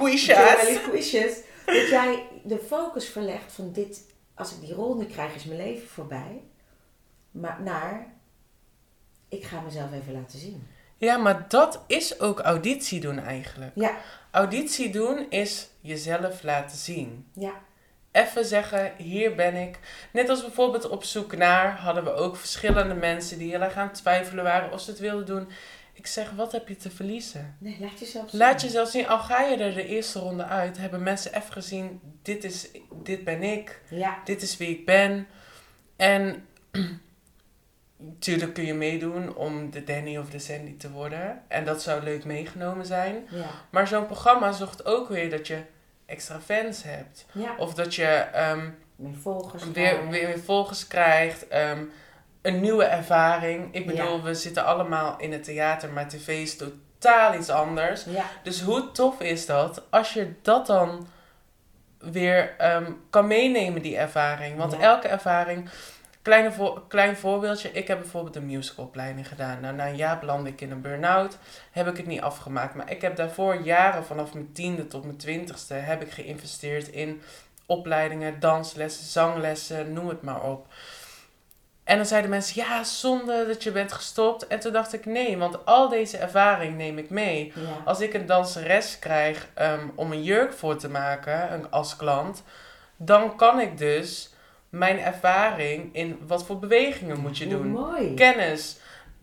Quisha's. 0.91 1.37
Dat 1.75 1.89
jij 1.89 2.23
de 2.45 2.59
focus 2.59 3.09
verlegt 3.09 3.53
van 3.53 3.73
dit, 3.73 4.01
als 4.35 4.53
ik 4.53 4.61
die 4.61 4.75
rol 4.75 4.95
nu 4.95 5.05
krijg, 5.05 5.35
is 5.35 5.45
mijn 5.45 5.61
leven 5.61 5.89
voorbij. 5.89 6.43
Maar 7.31 7.63
naar, 7.63 8.07
ik 9.29 9.45
ga 9.45 9.61
mezelf 9.61 9.93
even 9.93 10.13
laten 10.13 10.39
zien. 10.39 10.67
Ja, 10.97 11.17
maar 11.17 11.45
dat 11.49 11.85
is 11.87 12.21
ook 12.21 12.41
auditie 12.41 13.01
doen 13.01 13.19
eigenlijk. 13.19 13.73
Ja, 13.75 13.97
Auditie 14.31 14.91
doen 14.91 15.27
is 15.31 15.69
jezelf 15.81 16.43
laten 16.43 16.77
zien. 16.77 17.27
ja, 17.33 17.53
Even 18.13 18.45
zeggen, 18.45 18.93
hier 18.97 19.35
ben 19.35 19.55
ik. 19.55 19.79
Net 20.13 20.29
als 20.29 20.41
bijvoorbeeld 20.41 20.89
op 20.89 21.05
zoek 21.05 21.37
naar, 21.37 21.77
hadden 21.79 22.05
we 22.05 22.13
ook 22.13 22.37
verschillende 22.37 22.95
mensen 22.95 23.39
die 23.39 23.51
heel 23.51 23.61
erg 23.61 23.75
aan 23.75 23.87
het 23.87 23.97
twijfelen 23.97 24.45
waren 24.45 24.73
of 24.73 24.81
ze 24.81 24.91
het 24.91 24.99
wilden 25.01 25.27
doen. 25.27 25.49
Ik 25.99 26.07
zeg, 26.07 26.31
wat 26.31 26.53
heb 26.53 26.69
je 26.69 26.77
te 26.77 26.91
verliezen? 26.91 27.57
nee, 27.59 27.77
laat 27.81 27.99
jezelf 27.99 28.31
zien. 28.31 28.39
Laat 28.41 28.61
jezelf 28.61 28.89
zien, 28.89 29.09
al 29.09 29.19
ga 29.19 29.43
je 29.43 29.57
er 29.57 29.75
de 29.75 29.87
eerste 29.87 30.19
ronde 30.19 30.45
uit, 30.45 30.77
hebben 30.79 31.03
mensen 31.03 31.35
even 31.35 31.53
gezien, 31.53 32.01
dit, 32.23 32.45
is, 32.45 32.69
dit 33.03 33.25
ben 33.25 33.43
ik, 33.43 33.83
Ja, 33.91 34.19
dit 34.25 34.43
is 34.43 34.57
wie 34.57 34.69
ik 34.69 34.87
ben. 34.87 35.27
En 35.97 36.47
natuurlijk 37.97 38.55
kun 38.55 38.65
je 38.65 38.75
meedoen 38.75 39.37
om 39.37 39.71
de 39.71 39.85
Danny 39.85 40.17
of 40.17 40.31
de 40.31 40.39
Sandy 40.39 40.77
te 40.77 40.91
worden. 40.91 41.43
En 41.49 41.65
dat 41.65 41.83
zou 41.83 42.03
leuk 42.03 42.25
meegenomen 42.25 42.87
zijn. 42.87 43.27
ja, 43.31 43.51
Maar 43.71 43.89
zo'n 43.89 44.07
programma 44.07 44.53
zorgt 44.53 44.85
ook 44.87 45.09
weer 45.09 45.31
dat 45.31 45.47
je 45.47 45.59
extra 46.07 46.41
fans 46.41 46.83
hebt. 46.83 47.27
ja. 47.33 47.55
Of 47.59 47.75
dat 47.75 47.95
je 47.95 48.05
ehm, 48.07 48.71
volgers. 49.23 49.63
weer, 49.65 49.73
krijgen. 49.73 50.09
weer 50.11 50.27
weer 50.27 50.41
volgers 50.41 50.87
krijgt. 50.87 51.49
ehm, 51.49 51.85
een 52.49 52.61
nieuwe 52.61 52.85
ervaring. 52.85 53.75
Ik 53.75 53.87
bedoel, 53.87 54.17
Ja. 54.17 54.23
we 54.23 54.35
zitten 54.35 54.65
allemaal 54.65 55.15
in 55.19 55.33
het 55.33 55.45
theater, 55.45 55.91
maar 55.93 56.09
tv 56.09 56.29
is 56.29 56.57
totaal 56.57 57.35
iets 57.35 57.51
anders. 57.51 58.05
Ja, 58.05 58.25
Dus 58.43 58.61
hoe 58.61 58.91
tof 58.91 59.21
is 59.21 59.47
dat 59.47 59.83
als 59.91 60.13
je 60.13 60.33
dat 60.43 60.67
dan 60.67 61.07
weer 61.99 62.55
ehm, 62.59 62.93
kan 63.11 63.27
meenemen, 63.27 63.83
die 63.83 63.97
ervaring? 63.97 64.57
Want 64.57 64.73
Ja. 64.73 64.79
elke 64.81 65.09
ervaring. 65.09 65.69
Kleine 66.23 66.53
voor, 66.53 66.83
klein 66.89 67.17
voorbeeldje. 67.17 67.73
Ik 67.73 67.89
heb 67.89 67.99
bijvoorbeeld 68.01 68.37
een 68.37 68.47
musicalopleiding 68.47 69.29
gedaan. 69.29 69.61
Nou, 69.61 69.75
na 69.75 69.87
een 69.87 69.97
jaar 69.97 70.19
belandde 70.19 70.51
ik 70.51 70.61
in 70.61 70.71
een 70.71 70.81
burn-out. 70.81 71.39
Heb 71.71 71.87
ik 71.87 71.97
het 71.97 72.07
niet 72.07 72.21
afgemaakt. 72.21 72.75
Maar 72.75 72.91
ik 72.91 73.01
heb 73.01 73.17
daarvoor 73.17 73.61
jaren, 73.63 74.05
vanaf 74.05 74.35
mijn 74.35 74.53
tiende 74.53 74.87
tot 74.87 75.05
mijn 75.05 75.17
twintigste, 75.17 75.75
heb 75.75 76.03
ik 76.03 76.11
geïnvesteerd 76.11 76.89
in 76.89 77.23
opleidingen, 77.67 78.41
danslessen, 78.41 79.05
zanglessen, 79.05 79.93
noem 79.93 80.09
het 80.09 80.23
maar 80.23 80.43
op. 80.43 80.67
En 81.89 81.97
dan 81.97 82.07
zeiden 82.07 82.31
mensen, 82.31 82.63
ja, 82.63 82.85
zonde 82.85 83.47
dat 83.47 83.63
je 83.63 83.73
bent 83.73 83.93
gestopt. 83.93 84.47
En 84.47 84.61
toen 84.61 84.73
dacht 84.73 84.93
ik, 84.93 85.07
nee, 85.07 85.37
want 85.39 85.67
al 85.67 85.89
deze 85.89 86.17
ervaring 86.17 86.77
neem 86.77 86.99
ik 86.99 87.11
mee. 87.11 87.53
ja. 87.55 87.63
Als 87.85 88.01
ik 88.01 88.15
een 88.15 88.27
danseres 88.27 88.99
krijg 88.99 89.49
ehm, 89.55 89.89
om 89.95 90.13
een 90.13 90.23
jurk 90.23 90.53
voor 90.53 90.77
te 90.77 90.89
maken 90.89 91.53
een- 91.53 91.71
als 91.71 91.97
klant, 91.97 92.43
dan 92.97 93.37
kan 93.37 93.61
ik 93.61 93.79
dus 93.79 94.33
mijn 94.69 94.99
ervaring 95.01 95.95
in 95.95 96.19
wat 96.27 96.45
voor 96.47 96.59
bewegingen 96.59 97.19
moet 97.21 97.39
je 97.39 97.49
doen, 97.49 97.67
mooi. 97.69 98.15
kennis, 98.15 98.77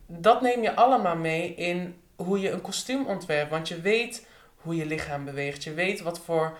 dat 0.07 0.41
neem 0.41 0.61
je 0.61 0.75
allemaal 0.75 1.15
mee 1.15 1.55
in 1.55 2.01
hoe 2.15 2.39
je 2.39 2.51
een 2.51 2.61
kostuum 2.61 3.05
ontwerpt. 3.05 3.51
Want 3.51 3.67
je 3.67 3.81
weet 3.81 4.27
hoe 4.55 4.75
je 4.75 4.85
lichaam 4.85 5.25
beweegt. 5.25 5.63
Je 5.63 5.73
weet 5.73 6.01
wat 6.01 6.19
voor 6.19 6.57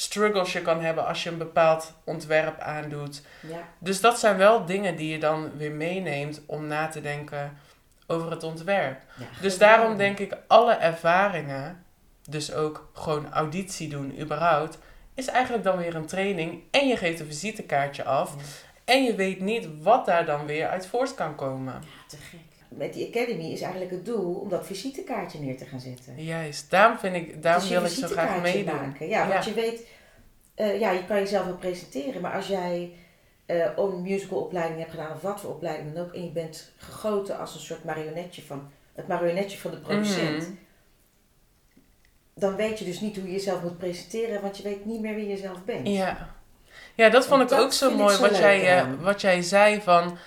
struggles 0.00 0.52
je 0.52 0.62
kan 0.62 0.80
hebben 0.80 1.06
als 1.06 1.22
je 1.22 1.30
een 1.30 1.38
bepaald 1.38 1.94
ontwerp 2.04 2.60
aandoet. 2.60 3.22
Ja, 3.40 3.68
Dus 3.78 4.00
dat 4.00 4.18
zijn 4.18 4.36
wel 4.36 4.64
dingen 4.64 4.96
die 4.96 5.10
je 5.10 5.18
dan 5.18 5.56
weer 5.56 5.72
meeneemt 5.72 6.40
om 6.46 6.66
na 6.66 6.88
te 6.88 7.00
denken 7.00 7.58
over 8.06 8.30
het 8.30 8.42
ontwerp. 8.42 9.00
ja, 9.18 9.26
Dus 9.40 9.58
daarom 9.58 9.96
denk 9.96 10.18
ik, 10.18 10.36
alle 10.46 10.72
ervaringen, 10.74 11.84
dus 12.28 12.52
ook 12.52 12.90
gewoon 12.92 13.32
auditie 13.32 13.88
doen 13.88 14.20
überhaupt, 14.20 14.78
is 15.14 15.26
eigenlijk 15.26 15.64
dan 15.64 15.76
weer 15.76 15.94
een 15.94 16.06
training. 16.06 16.62
En 16.70 16.88
je 16.88 16.96
geeft 16.96 17.20
een 17.20 17.26
visitekaartje 17.26 18.04
af. 18.04 18.34
Ja. 18.36 18.42
En 18.84 19.04
je 19.04 19.14
weet 19.14 19.40
niet 19.40 19.68
wat 19.82 20.06
daar 20.06 20.26
dan 20.26 20.46
weer 20.46 20.68
uit 20.68 20.86
voort 20.86 21.14
kan 21.14 21.34
komen. 21.34 21.72
Ja, 21.72 22.06
te 22.08 22.16
gek. 22.16 22.40
Met 22.68 22.92
die 22.92 23.08
Academy 23.08 23.44
is 23.52 23.60
eigenlijk 23.60 23.90
het 23.90 24.04
doel 24.04 24.34
om 24.34 24.48
dat 24.48 24.66
visitekaartje 24.66 25.38
neer 25.40 25.56
te 25.56 25.64
gaan 25.64 25.80
zetten. 25.80 26.24
Juist, 26.24 26.70
daarom, 26.70 26.98
vind 26.98 27.14
ik, 27.14 27.42
daarom 27.42 27.62
Dus 27.62 27.70
wil 27.70 27.84
ik 27.84 27.90
zo 27.90 28.06
graag 28.06 28.42
meedoen. 28.42 28.74
maken. 28.74 29.08
Ja, 29.08 29.28
want 29.28 29.44
je 29.44 29.52
weet, 29.54 29.86
eh, 30.54 30.80
ja, 30.80 30.90
je 30.90 31.04
kan 31.04 31.16
jezelf 31.18 31.44
wel 31.44 31.56
presenteren, 31.56 32.20
maar 32.20 32.32
als 32.34 32.46
jij 32.46 32.92
eh 33.46 33.66
een 33.76 34.02
musicalopleiding 34.02 34.78
hebt 34.78 34.90
gedaan 34.90 35.12
of 35.12 35.20
wat 35.20 35.40
voor 35.40 35.50
opleiding 35.50 35.94
dan 35.94 36.04
ook, 36.04 36.14
en 36.14 36.24
je 36.24 36.30
bent 36.30 36.72
gegoten 36.76 37.38
als 37.38 37.54
een 37.54 37.60
soort 37.60 37.84
marionetje 37.84 38.42
van 38.42 38.70
het 38.94 39.08
marionetje 39.08 39.58
van 39.58 39.70
de 39.70 39.76
producent, 39.76 40.42
Mhm. 40.48 40.50
dan 42.34 42.56
weet 42.56 42.78
je 42.78 42.84
dus 42.84 43.00
niet 43.00 43.16
hoe 43.16 43.26
je 43.26 43.32
jezelf 43.32 43.62
moet 43.62 43.78
presenteren, 43.78 44.42
want 44.42 44.56
je 44.56 44.62
weet 44.62 44.84
niet 44.84 45.00
meer 45.00 45.14
wie 45.14 45.28
je 45.28 45.36
zelf 45.36 45.64
bent. 45.64 45.86
Ja. 45.88 46.34
ja, 46.94 47.08
dat 47.08 47.26
vond 47.26 47.40
En 47.40 47.46
ik 47.46 47.48
dat 47.52 47.60
ook 47.60 47.72
zo 47.72 47.90
mooi 47.96 48.14
zo 48.14 48.20
wat, 48.20 48.36
jij, 48.38 48.78
eh, 48.78 48.86
wat 49.00 49.20
jij 49.20 49.42
zei 49.42 49.80
van 49.80 50.18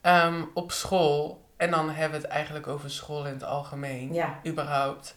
ehm, 0.00 0.42
op 0.54 0.72
school. 0.72 1.46
En 1.58 1.70
dan 1.70 1.90
hebben 1.90 2.20
we 2.20 2.26
het 2.26 2.34
eigenlijk 2.34 2.66
over 2.66 2.90
school 2.90 3.26
in 3.26 3.32
het 3.32 3.44
algemeen. 3.44 4.14
Ja, 4.14 4.38
überhaupt, 4.46 5.14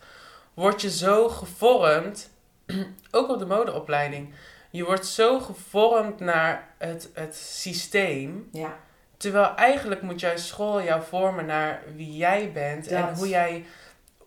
word 0.54 0.82
je 0.82 0.90
zo 0.92 1.30
gevormd, 1.30 2.30
ook 3.12 3.30
op 3.30 3.40
de 3.40 3.46
modeopleiding, 3.46 4.34
je 4.70 4.84
wordt 4.86 5.06
zo 5.06 5.40
gevormd 5.40 6.20
naar 6.20 6.68
het, 6.78 7.10
het 7.14 7.36
systeem, 7.36 8.50
ja, 8.52 8.76
terwijl 9.18 9.56
eigenlijk 9.56 10.02
moet 10.02 10.20
juist 10.20 10.46
school 10.46 10.82
jou 10.82 11.02
vormen 11.04 11.46
naar 11.46 11.82
wie 11.96 12.18
jij 12.18 12.52
bent 12.52 12.88
en 12.88 13.14
hoe 13.16 13.28
jij, 13.30 13.66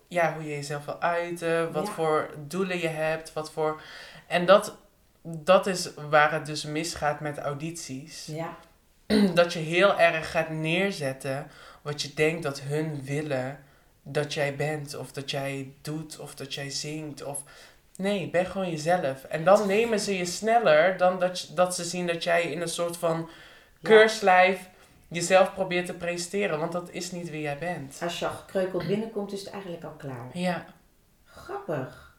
ja, 0.08 0.34
hoe 0.34 0.42
je 0.44 0.50
jezelf 0.54 0.84
wil 0.84 1.00
uiten, 1.00 1.72
wat 1.72 1.86
Ja. 1.86 1.92
voor 1.92 2.30
doelen 2.38 2.78
je 2.78 2.88
hebt, 2.88 3.32
wat 3.32 3.52
voor... 3.52 3.80
En 4.26 4.46
dat, 4.46 4.76
dat 5.22 5.66
is 5.66 5.90
waar 6.10 6.32
het 6.32 6.46
dus 6.46 6.64
misgaat 6.64 7.20
met 7.20 7.38
audities. 7.38 8.26
ja, 8.26 8.56
dat 9.34 9.52
je 9.52 9.58
heel 9.58 9.98
erg 9.98 10.30
gaat 10.30 10.48
neerzetten 10.48 11.50
wat 11.84 12.02
je 12.02 12.14
denkt 12.14 12.42
dat 12.42 12.60
hun 12.60 13.04
willen 13.04 13.58
dat 14.02 14.34
jij 14.34 14.56
bent, 14.56 14.96
of 14.96 15.12
dat 15.12 15.30
jij 15.30 15.72
doet, 15.82 16.18
of 16.18 16.34
dat 16.34 16.54
jij 16.54 16.70
zingt. 16.70 17.24
Of... 17.24 17.42
Nee, 17.96 18.30
ben 18.30 18.46
gewoon 18.46 18.70
jezelf. 18.70 19.24
En 19.24 19.44
dan 19.44 19.66
nemen 19.66 20.00
ze 20.00 20.16
je 20.16 20.24
sneller 20.24 20.96
dan 20.96 21.18
dat, 21.18 21.50
dat 21.54 21.74
ze 21.74 21.84
zien 21.84 22.06
dat 22.06 22.24
jij 22.24 22.42
in 22.42 22.60
een 22.60 22.68
soort 22.68 22.96
van 22.96 23.16
ja. 23.80 23.88
keurslijf 23.88 24.68
jezelf 25.08 25.54
probeert 25.54 25.86
te 25.86 25.94
presenteren, 25.94 26.58
want 26.58 26.72
dat 26.72 26.88
is 26.90 27.12
niet 27.12 27.30
wie 27.30 27.40
jij 27.40 27.58
bent. 27.58 27.98
Als 28.02 28.18
je 28.18 28.26
al 28.26 28.32
gekreukeld 28.32 28.86
binnenkomt, 28.86 29.32
is 29.32 29.40
het 29.40 29.50
eigenlijk 29.50 29.84
al 29.84 29.94
klaar. 29.96 30.30
Ja, 30.32 30.64
Grappig. 31.24 32.16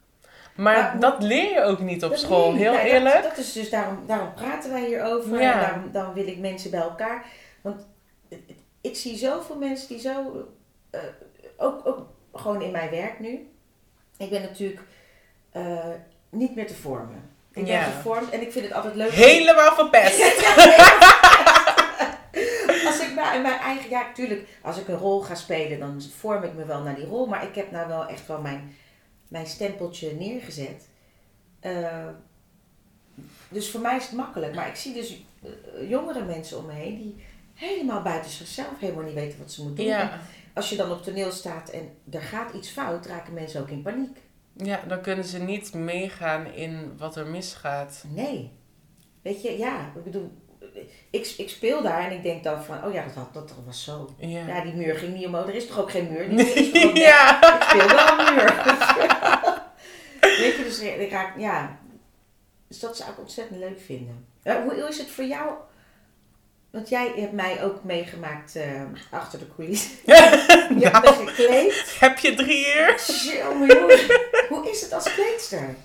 maar 0.55 0.99
dat 0.99 1.23
leer 1.23 1.51
je 1.51 1.61
ook 1.61 1.79
niet 1.79 2.03
op 2.03 2.15
school, 2.15 2.53
heel 2.53 2.73
Nou, 2.73 2.85
eerlijk. 2.85 3.15
Dat, 3.15 3.23
dat 3.23 3.37
is 3.37 3.53
dus 3.53 3.69
daarom, 3.69 4.03
daarom 4.07 4.33
praten 4.33 4.71
wij 4.71 4.85
hierover. 4.85 5.41
Ja. 5.41 5.53
En 5.53 5.59
daarom, 5.59 5.91
daarom 5.91 6.13
wil 6.13 6.27
ik 6.27 6.37
mensen 6.39 6.71
bij 6.71 6.81
elkaar. 6.81 7.25
Want 7.61 7.85
ik 8.85 8.95
zie 8.95 9.17
zoveel 9.17 9.55
mensen 9.57 9.87
die 9.87 9.99
zo. 9.99 10.47
eh, 10.89 10.99
ook, 11.57 11.87
ook 11.87 12.07
gewoon 12.33 12.61
in 12.61 12.71
mijn 12.71 12.89
werk 12.89 13.19
nu. 13.19 13.49
Ik 14.17 14.29
ben 14.29 14.41
natuurlijk 14.41 14.81
eh, 15.51 15.89
niet 16.29 16.55
meer 16.55 16.67
te 16.67 16.75
vormen. 16.75 17.29
Ik 17.53 17.63
ben 17.63 17.73
Ja. 17.73 17.83
gevormd 17.83 18.29
en 18.29 18.41
ik 18.41 18.51
vind 18.51 18.65
het 18.65 18.73
altijd 18.73 18.95
leuk. 18.95 19.11
Helemaal 19.11 19.75
verpest. 19.75 20.19
Als 22.85 22.99
ik 22.99 23.13
maar 23.15 23.35
in 23.35 23.41
mijn 23.41 23.59
eigen, 23.59 23.89
ja, 23.89 24.01
natuurlijk, 24.01 24.47
als 24.61 24.77
ik 24.77 24.87
een 24.87 24.97
rol 24.97 25.21
ga 25.21 25.35
spelen, 25.35 25.79
dan 25.79 26.01
vorm 26.17 26.43
ik 26.43 26.53
me 26.53 26.65
wel 26.65 26.81
naar 26.81 26.95
die 26.95 27.05
rol. 27.05 27.25
Maar 27.25 27.43
ik 27.47 27.55
heb 27.55 27.71
nou 27.71 27.87
wel 27.87 28.05
echt 28.05 28.27
wel 28.27 28.41
mijn, 28.41 28.75
mijn 29.27 29.47
stempeltje 29.47 30.13
neergezet. 30.13 30.87
Eh, 31.59 32.07
dus 33.49 33.71
voor 33.71 33.79
mij 33.81 33.95
is 33.97 34.03
het 34.03 34.11
makkelijk. 34.13 34.55
Maar 34.55 34.67
ik 34.67 34.75
zie 34.75 34.93
dus 34.93 35.23
jongere 35.87 36.23
mensen 36.23 36.57
om 36.57 36.65
me 36.65 36.73
heen 36.73 36.97
die 36.97 37.23
helemaal 37.55 38.01
buiten 38.01 38.31
zichzelf 38.31 38.79
helemaal 38.79 39.03
niet 39.03 39.13
weten 39.13 39.39
wat 39.39 39.51
ze 39.51 39.61
moeten 39.63 39.83
doen. 39.83 39.93
Ja. 39.93 40.19
als 40.53 40.69
je 40.69 40.75
dan 40.75 40.91
op 40.91 41.03
toneel 41.03 41.31
staat 41.31 41.69
en 41.69 41.89
er 42.11 42.21
gaat 42.21 42.53
iets 42.53 42.69
fout, 42.69 43.05
raken 43.05 43.33
mensen 43.33 43.61
ook 43.61 43.69
in 43.69 43.81
paniek. 43.81 44.17
ja, 44.53 44.79
dan 44.87 45.01
kunnen 45.01 45.25
ze 45.25 45.39
niet 45.39 45.73
meegaan 45.73 46.45
in 46.45 46.93
wat 46.97 47.15
er 47.15 47.27
misgaat. 47.27 48.03
Nee. 48.07 48.51
Weet 49.21 49.41
je, 49.41 49.57
ja, 49.57 49.91
ik 49.95 50.03
bedoel, 50.03 50.31
ik, 51.09 51.33
ik 51.37 51.49
speel 51.49 51.81
daar 51.81 52.05
en 52.05 52.11
ik 52.11 52.23
denk 52.23 52.43
dan 52.43 52.63
van, 52.63 52.83
oh 52.83 52.93
ja, 52.93 53.03
dat, 53.03 53.13
had, 53.13 53.33
dat 53.33 53.53
was 53.65 53.83
zo. 53.83 54.09
Ja. 54.17 54.47
Ja, 54.47 54.61
die 54.61 54.73
muur 54.73 54.95
ging 54.95 55.13
niet 55.13 55.25
omhoog. 55.25 55.47
Er 55.47 55.55
is 55.55 55.67
toch 55.67 55.79
ook 55.79 55.91
geen 55.91 56.11
muur? 56.11 56.29
Die 56.29 56.35
muur 56.35 56.55
is 56.57 56.71
toch 56.71 56.83
ook 56.83 56.93
weg? 56.93 57.03
ja. 57.07 57.55
Ik 57.55 57.63
speel 57.63 57.87
wel 57.87 58.19
een 58.19 58.35
muur. 58.35 58.53
Weet 60.41 60.55
je, 60.55 60.63
dus 60.63 60.79
ik 60.79 61.11
raak, 61.11 61.37
ja. 61.37 61.79
Dus 62.67 62.79
dat 62.79 62.97
zou 62.97 63.11
ik 63.11 63.19
ontzettend 63.19 63.59
leuk 63.59 63.79
vinden. 63.79 64.25
Eh, 64.43 64.55
hoe 64.55 64.87
is 64.87 64.97
het 64.97 65.07
voor 65.07 65.23
jou? 65.23 65.53
Want 66.75 66.89
jij 66.89 67.11
hebt 67.15 67.31
mij 67.31 67.63
ook 67.63 67.83
meegemaakt 67.83 68.55
eh, 68.55 68.81
achter 69.09 69.39
de 69.39 69.47
coulissen. 69.55 69.91
Je 70.81 70.89
hebt 70.91 71.19
me 71.19 71.25
gekleed. 71.25 71.95
Heb 71.99 72.17
je 72.17 72.33
drie 72.33 72.65
uur? 72.75 73.01
Hoe 74.49 74.69
is 74.69 74.81
het 74.81 74.93
als 74.93 75.13
kleedster? 75.13 75.75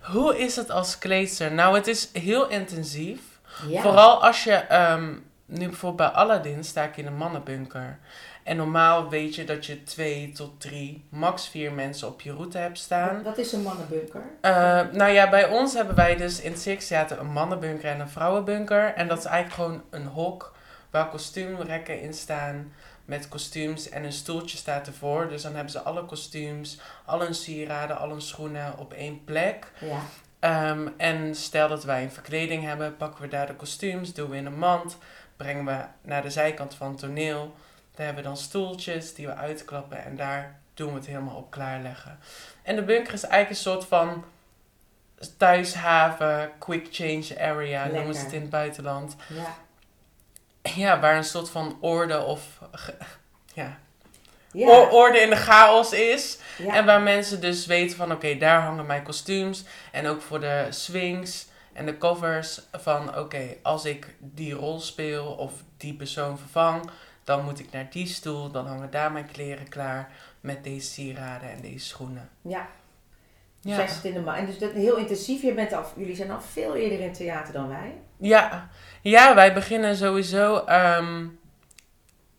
Hoe 0.00 0.38
is 0.38 0.56
het 0.56 0.70
als 0.70 0.98
kleedster? 0.98 1.52
Nou, 1.52 1.74
het 1.74 1.86
is 1.86 2.08
heel 2.12 2.48
intensief. 2.48 3.20
Ja. 3.68 3.82
Vooral 3.82 4.24
als 4.24 4.44
je, 4.44 4.52
ehm, 4.52 5.14
nu 5.46 5.68
bijvoorbeeld 5.68 6.10
bij 6.12 6.20
Aladdin 6.20 6.64
sta 6.64 6.82
ik 6.84 6.96
in 6.96 7.06
een 7.06 7.16
mannenbunker. 7.16 7.98
En 8.42 8.56
normaal 8.56 9.08
weet 9.08 9.34
je 9.34 9.44
dat 9.44 9.66
je 9.66 9.82
twee 9.82 10.32
tot 10.32 10.60
drie, 10.60 11.04
max 11.08 11.48
vier 11.48 11.72
mensen 11.72 12.08
op 12.08 12.20
je 12.20 12.32
route 12.32 12.58
hebt 12.58 12.78
staan. 12.78 13.22
Wat 13.22 13.38
is 13.38 13.52
een 13.52 13.62
mannenbunker? 13.62 14.22
Eh, 14.40 14.52
nou 14.92 15.10
ja, 15.10 15.30
bij 15.30 15.48
ons 15.48 15.74
hebben 15.74 15.94
wij 15.94 16.16
dus 16.16 16.40
in 16.40 16.50
het 16.50 16.60
Six 16.60 16.86
Theater 16.86 17.18
een 17.18 17.32
mannenbunker 17.32 17.90
en 17.90 18.00
een 18.00 18.08
vrouwenbunker. 18.08 18.94
En 18.94 19.08
dat 19.08 19.18
is 19.18 19.24
eigenlijk 19.24 19.54
gewoon 19.54 19.82
een 19.90 20.06
hok 20.06 20.54
waar 20.90 21.08
kostuumrekken 21.08 22.00
in 22.00 22.14
staan. 22.14 22.72
met 23.04 23.28
kostuums 23.28 23.88
en 23.88 24.04
een 24.04 24.12
stoeltje 24.12 24.56
staat 24.56 24.86
ervoor. 24.86 25.28
Dus 25.28 25.42
dan 25.42 25.54
hebben 25.54 25.72
ze 25.72 25.80
alle 25.80 26.04
kostuums, 26.04 26.80
al 27.04 27.20
hun 27.20 27.34
sieraden, 27.34 27.98
al 27.98 28.08
hun 28.10 28.22
schoenen 28.22 28.78
op 28.78 28.92
één 28.92 29.24
plek. 29.24 29.72
Ja. 29.80 30.00
Ehm, 30.38 30.88
en 30.96 31.34
stel 31.34 31.68
dat 31.68 31.84
wij 31.84 32.02
een 32.02 32.10
verkleding 32.10 32.64
hebben, 32.64 32.96
pakken 32.96 33.22
we 33.22 33.28
daar 33.28 33.46
de 33.46 33.54
kostuums, 33.54 34.14
doen 34.14 34.30
we 34.30 34.36
in 34.36 34.46
een 34.46 34.58
mand, 34.58 34.96
brengen 35.36 35.64
we 35.64 35.84
naar 36.02 36.22
de 36.22 36.30
zijkant 36.30 36.74
van 36.74 36.88
het 36.88 36.98
toneel. 36.98 37.54
Daar 37.94 38.06
hebben 38.06 38.22
we 38.22 38.28
dan 38.28 38.38
stoeltjes 38.38 39.14
die 39.14 39.26
we 39.26 39.34
uitklappen 39.34 40.04
en 40.04 40.16
daar 40.16 40.60
doen 40.74 40.88
we 40.88 40.94
het 40.94 41.06
helemaal 41.06 41.36
op 41.36 41.50
klaarleggen. 41.50 42.18
En 42.62 42.76
de 42.76 42.82
bunker 42.82 43.12
is 43.12 43.22
eigenlijk 43.22 43.50
een 43.50 43.70
soort 43.72 43.84
van 43.84 44.24
thuishaven, 45.36 46.50
quick 46.58 46.86
change 46.90 47.40
area, 47.40 47.86
noemen 47.86 48.14
ze 48.14 48.20
het 48.24 48.32
in 48.32 48.40
het 48.40 48.50
buitenland. 48.50 49.16
Ja. 49.28 49.54
Ja, 50.74 51.00
waar 51.00 51.16
een 51.16 51.24
soort 51.24 51.50
van 51.50 51.76
orde 51.80 52.20
of 52.24 52.58
ja, 53.54 53.78
Ja. 54.52 54.88
orde 54.90 55.18
in 55.18 55.30
de 55.30 55.36
chaos 55.36 55.92
is. 55.92 56.38
ja. 56.58 56.74
En 56.74 56.84
waar 56.86 57.00
mensen 57.00 57.40
dus 57.40 57.66
weten 57.66 57.96
van 57.96 58.12
oké, 58.12 58.36
daar 58.36 58.60
hangen 58.62 58.86
mijn 58.86 59.02
kostuums. 59.02 59.64
En 59.92 60.06
ook 60.06 60.22
voor 60.22 60.40
de 60.40 60.66
swings 60.70 61.46
en 61.72 61.86
de 61.86 61.98
covers 61.98 62.60
van 62.72 63.16
oké, 63.18 63.54
als 63.62 63.84
ik 63.84 64.14
die 64.18 64.52
rol 64.54 64.80
speel 64.80 65.26
of 65.26 65.52
die 65.76 65.94
persoon 65.94 66.38
vervang, 66.38 66.90
dan 67.24 67.44
moet 67.44 67.58
ik 67.58 67.72
naar 67.72 67.86
die 67.90 68.06
stoel. 68.06 68.50
Dan 68.50 68.66
hangen 68.66 68.90
daar 68.90 69.12
mijn 69.12 69.26
kleren 69.32 69.68
klaar 69.68 70.10
met 70.40 70.64
deze 70.64 70.90
sieraden 70.90 71.50
en 71.50 71.60
deze 71.60 71.86
schoenen. 71.86 72.28
ja. 72.42 72.66
Ja, 73.64 73.74
Zij 73.74 73.88
zit 73.88 74.04
in 74.04 74.12
de 74.12 74.20
ma- 74.20 74.36
En 74.36 74.46
dus 74.46 74.58
dat 74.58 74.72
heel 74.72 74.96
intensief. 74.96 75.42
Je 75.42 75.54
bent 75.54 75.72
al, 75.72 75.84
jullie 75.96 76.16
zijn 76.16 76.30
al 76.30 76.40
veel 76.40 76.74
eerder 76.74 77.00
in 77.00 77.12
theater 77.12 77.52
dan 77.52 77.68
wij. 77.68 77.92
ja. 78.16 78.68
ja 79.02 79.34
wij 79.34 79.54
beginnen 79.54 79.96
sowieso 79.96 80.64
ehm, 80.64 81.26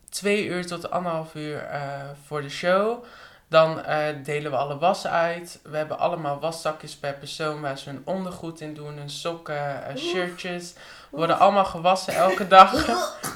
twee 0.08 0.46
uur 0.46 0.66
tot 0.66 0.90
anderhalf 0.90 1.34
uur 1.34 1.58
eh, 1.62 1.80
voor 2.26 2.42
de 2.42 2.48
show. 2.48 3.04
Dan 3.48 3.84
eh, 3.84 4.06
delen 4.24 4.50
we 4.50 4.56
alle 4.56 4.78
was 4.78 5.06
uit. 5.06 5.60
We 5.62 5.76
hebben 5.76 5.98
allemaal 5.98 6.40
waszakjes 6.40 6.96
per 6.96 7.14
persoon 7.14 7.60
waar 7.60 7.78
ze 7.78 7.88
hun 7.88 8.02
ondergoed 8.04 8.60
in 8.60 8.74
doen, 8.74 8.96
hun 8.96 9.10
sokken, 9.10 9.86
eh, 9.86 9.96
shirtjes. 9.96 10.74
Worden 11.10 11.38
allemaal 11.38 11.64
gewassen 11.64 12.14
elke 12.14 12.46
dag. 12.46 12.72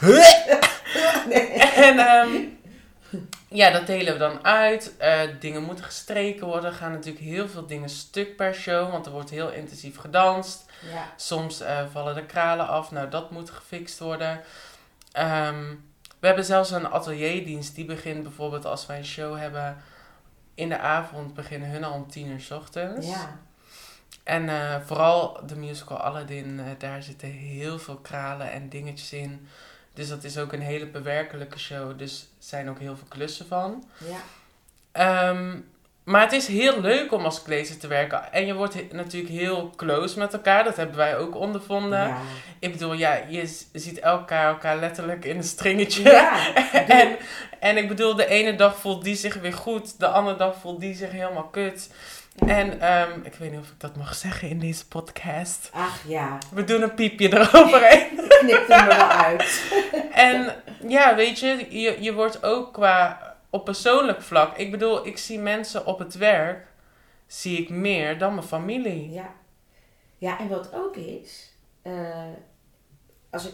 Nee. 1.29 1.47
En 1.89 1.99
ehm, 1.99 2.31
ja, 3.49 3.71
dat 3.71 3.87
delen 3.87 4.13
we 4.13 4.19
dan 4.19 4.45
uit. 4.45 4.97
Eh, 4.97 5.21
dingen 5.41 5.63
moeten 5.63 5.85
gestreken 5.85 6.47
worden. 6.47 6.71
Er 6.71 6.77
gaan 6.77 6.93
natuurlijk 6.93 7.25
heel 7.25 7.49
veel 7.49 7.67
dingen 7.67 7.89
stuk 7.89 8.37
per 8.37 8.55
show, 8.55 8.91
want 8.91 9.07
er 9.07 9.13
wordt 9.13 9.31
heel 9.31 9.51
intensief 9.51 9.97
gedanst. 9.97 10.65
Ja. 10.93 11.13
Soms 11.17 11.61
eh, 11.61 11.79
vallen 11.93 12.15
de 12.15 12.27
kralen 12.27 12.69
af. 12.69 12.91
Nou, 12.91 13.09
dat 13.09 13.31
moet 13.31 13.51
gefixt 13.51 13.99
worden. 13.99 14.41
Ehm, 15.13 15.65
we 16.21 16.27
hebben 16.27 16.45
zelfs 16.45 16.71
een 16.71 16.89
atelierdienst. 16.89 17.75
Die 17.75 17.85
begint 17.85 18.23
bijvoorbeeld 18.23 18.65
als 18.65 18.87
wij 18.87 18.99
een 18.99 19.05
show 19.05 19.39
hebben. 19.39 19.77
In 20.55 20.69
de 20.69 20.79
avond 20.79 21.35
beginnen 21.35 21.69
hun 21.69 21.85
al 21.85 21.93
om 21.93 22.11
tien 22.11 22.27
uur 22.27 22.41
's 22.41 22.51
ochtends. 22.51 23.09
Ja. 23.09 23.39
En 24.29 24.49
eh, 24.49 24.81
vooral 24.85 25.41
de 25.47 25.57
musical 25.57 25.97
Aladdin, 25.97 26.61
eh, 26.61 26.65
daar 26.79 27.03
zitten 27.03 27.29
heel 27.29 27.79
veel 27.79 27.97
kralen 27.97 28.51
en 28.51 28.69
dingetjes 28.69 29.13
in. 29.13 29.49
Dus 29.99 30.09
dat 30.09 30.25
is 30.25 30.39
ook 30.39 30.53
een 30.53 30.61
hele 30.61 30.87
bewerkelijke 30.87 31.59
show. 31.59 31.99
Dus 31.99 32.21
er 32.21 32.27
zijn 32.39 32.71
ook 32.71 32.79
heel 32.79 32.97
veel 32.97 33.07
klussen 33.09 33.47
van. 33.47 33.85
Ja. 34.09 34.21
Ehm, 34.93 35.61
maar 36.09 36.21
het 36.21 36.33
is 36.33 36.47
heel 36.47 36.81
leuk 36.81 37.13
om 37.13 37.25
als 37.25 37.43
klezer 37.43 37.79
te 37.79 37.87
werken. 37.87 38.33
En 38.33 38.47
je 38.47 38.55
wordt 38.55 38.75
he- 38.75 38.89
natuurlijk 38.93 39.33
heel 39.35 39.73
close 39.77 40.19
met 40.19 40.33
elkaar. 40.33 40.65
Dat 40.65 40.77
hebben 40.77 40.97
wij 40.97 41.17
ook 41.17 41.37
ondervonden. 41.37 41.99
Ja. 42.09 42.17
Ik 42.59 42.73
bedoel, 42.73 42.93
ja, 42.93 43.19
je 43.29 43.57
ziet 43.73 43.99
elkaar, 43.99 44.49
elkaar 44.49 44.77
letterlijk 44.77 45.25
in 45.25 45.37
een 45.37 45.43
stringetje. 45.43 46.03
Ja. 46.03 46.55
en, 47.01 47.17
en 47.61 47.77
ik 47.77 47.89
bedoel, 47.89 48.15
de 48.15 48.27
ene 48.27 48.55
dag 48.55 48.77
voelt 48.79 49.05
die 49.05 49.15
zich 49.17 49.35
weer 49.35 49.53
goed. 49.53 49.99
De 50.01 50.07
andere 50.07 50.37
dag 50.37 50.55
voelt 50.61 50.81
die 50.81 50.95
zich 50.95 51.11
helemaal 51.11 51.49
kut. 51.49 51.91
En 52.47 52.81
ehm, 52.81 53.11
ik 53.23 53.35
weet 53.35 53.51
niet 53.51 53.61
of 53.61 53.67
ik 53.69 53.81
dat 53.81 53.97
mag 53.97 54.15
zeggen 54.15 54.49
in 54.49 54.59
deze 54.59 54.87
podcast. 54.87 55.71
Ach 55.73 55.99
ja, 56.07 56.39
We 56.53 56.65
doen 56.65 56.83
een 56.83 56.95
piepje 56.95 57.33
eroverheen. 57.39 58.07
knip 58.41 58.69
hem 58.69 58.89
er 58.89 58.97
wel 58.97 59.09
uit. 59.09 59.63
En 60.13 60.55
ja, 60.89 61.15
weet 61.15 61.39
je, 61.41 61.67
je, 61.69 61.97
je 62.01 62.13
wordt 62.13 62.43
ook 62.45 62.73
qua 62.73 63.28
op 63.51 63.65
persoonlijk 63.65 64.23
vlak. 64.23 64.57
Ik 64.57 64.71
bedoel, 64.71 65.07
ik 65.07 65.19
zie 65.19 65.39
mensen 65.39 65.87
op 65.87 65.99
het 65.99 66.15
werk, 66.15 66.67
zie 67.27 67.59
ik 67.59 67.69
meer 67.71 68.19
dan 68.19 68.35
mijn 68.35 68.47
familie. 68.47 69.11
Ja. 69.11 69.33
Ja, 70.19 70.39
en 70.39 70.49
wat 70.49 70.75
ook 70.75 70.97
is, 70.97 71.53
eh, 71.83 72.25
als 73.31 73.47
ik 73.47 73.53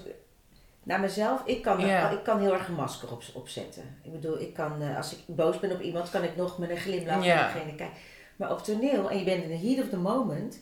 naar 0.83 1.01
mezelf, 1.01 1.43
ik 1.45 1.63
kan, 1.63 1.81
ik 1.81 2.23
kan 2.25 2.41
heel 2.41 2.53
erg 2.53 2.69
een 2.69 2.75
masker 2.75 3.13
op, 3.13 3.23
opzetten. 3.35 3.99
Ik 4.03 4.13
bedoel, 4.13 4.41
ik 4.41 4.55
kan, 4.55 4.83
eh, 4.83 4.97
als 4.97 5.13
ik 5.13 5.19
boos 5.27 5.61
ben 5.61 5.73
op 5.73 5.81
iemand, 5.81 6.11
kan 6.11 6.23
ik 6.23 6.37
nog 6.37 6.59
met 6.59 6.71
een 6.71 6.77
glimlach 6.77 7.25
Ja. 7.25 7.35
naar 7.35 7.53
degene 7.53 7.75
kijken. 7.75 7.97
Maar 8.37 8.51
op 8.51 8.63
toneel, 8.63 9.11
en 9.11 9.19
je 9.19 9.25
bent 9.25 9.43
in 9.43 9.49
the 9.61 9.67
heat 9.67 9.85
of 9.85 9.89
the 9.91 9.97
moment, 9.97 10.59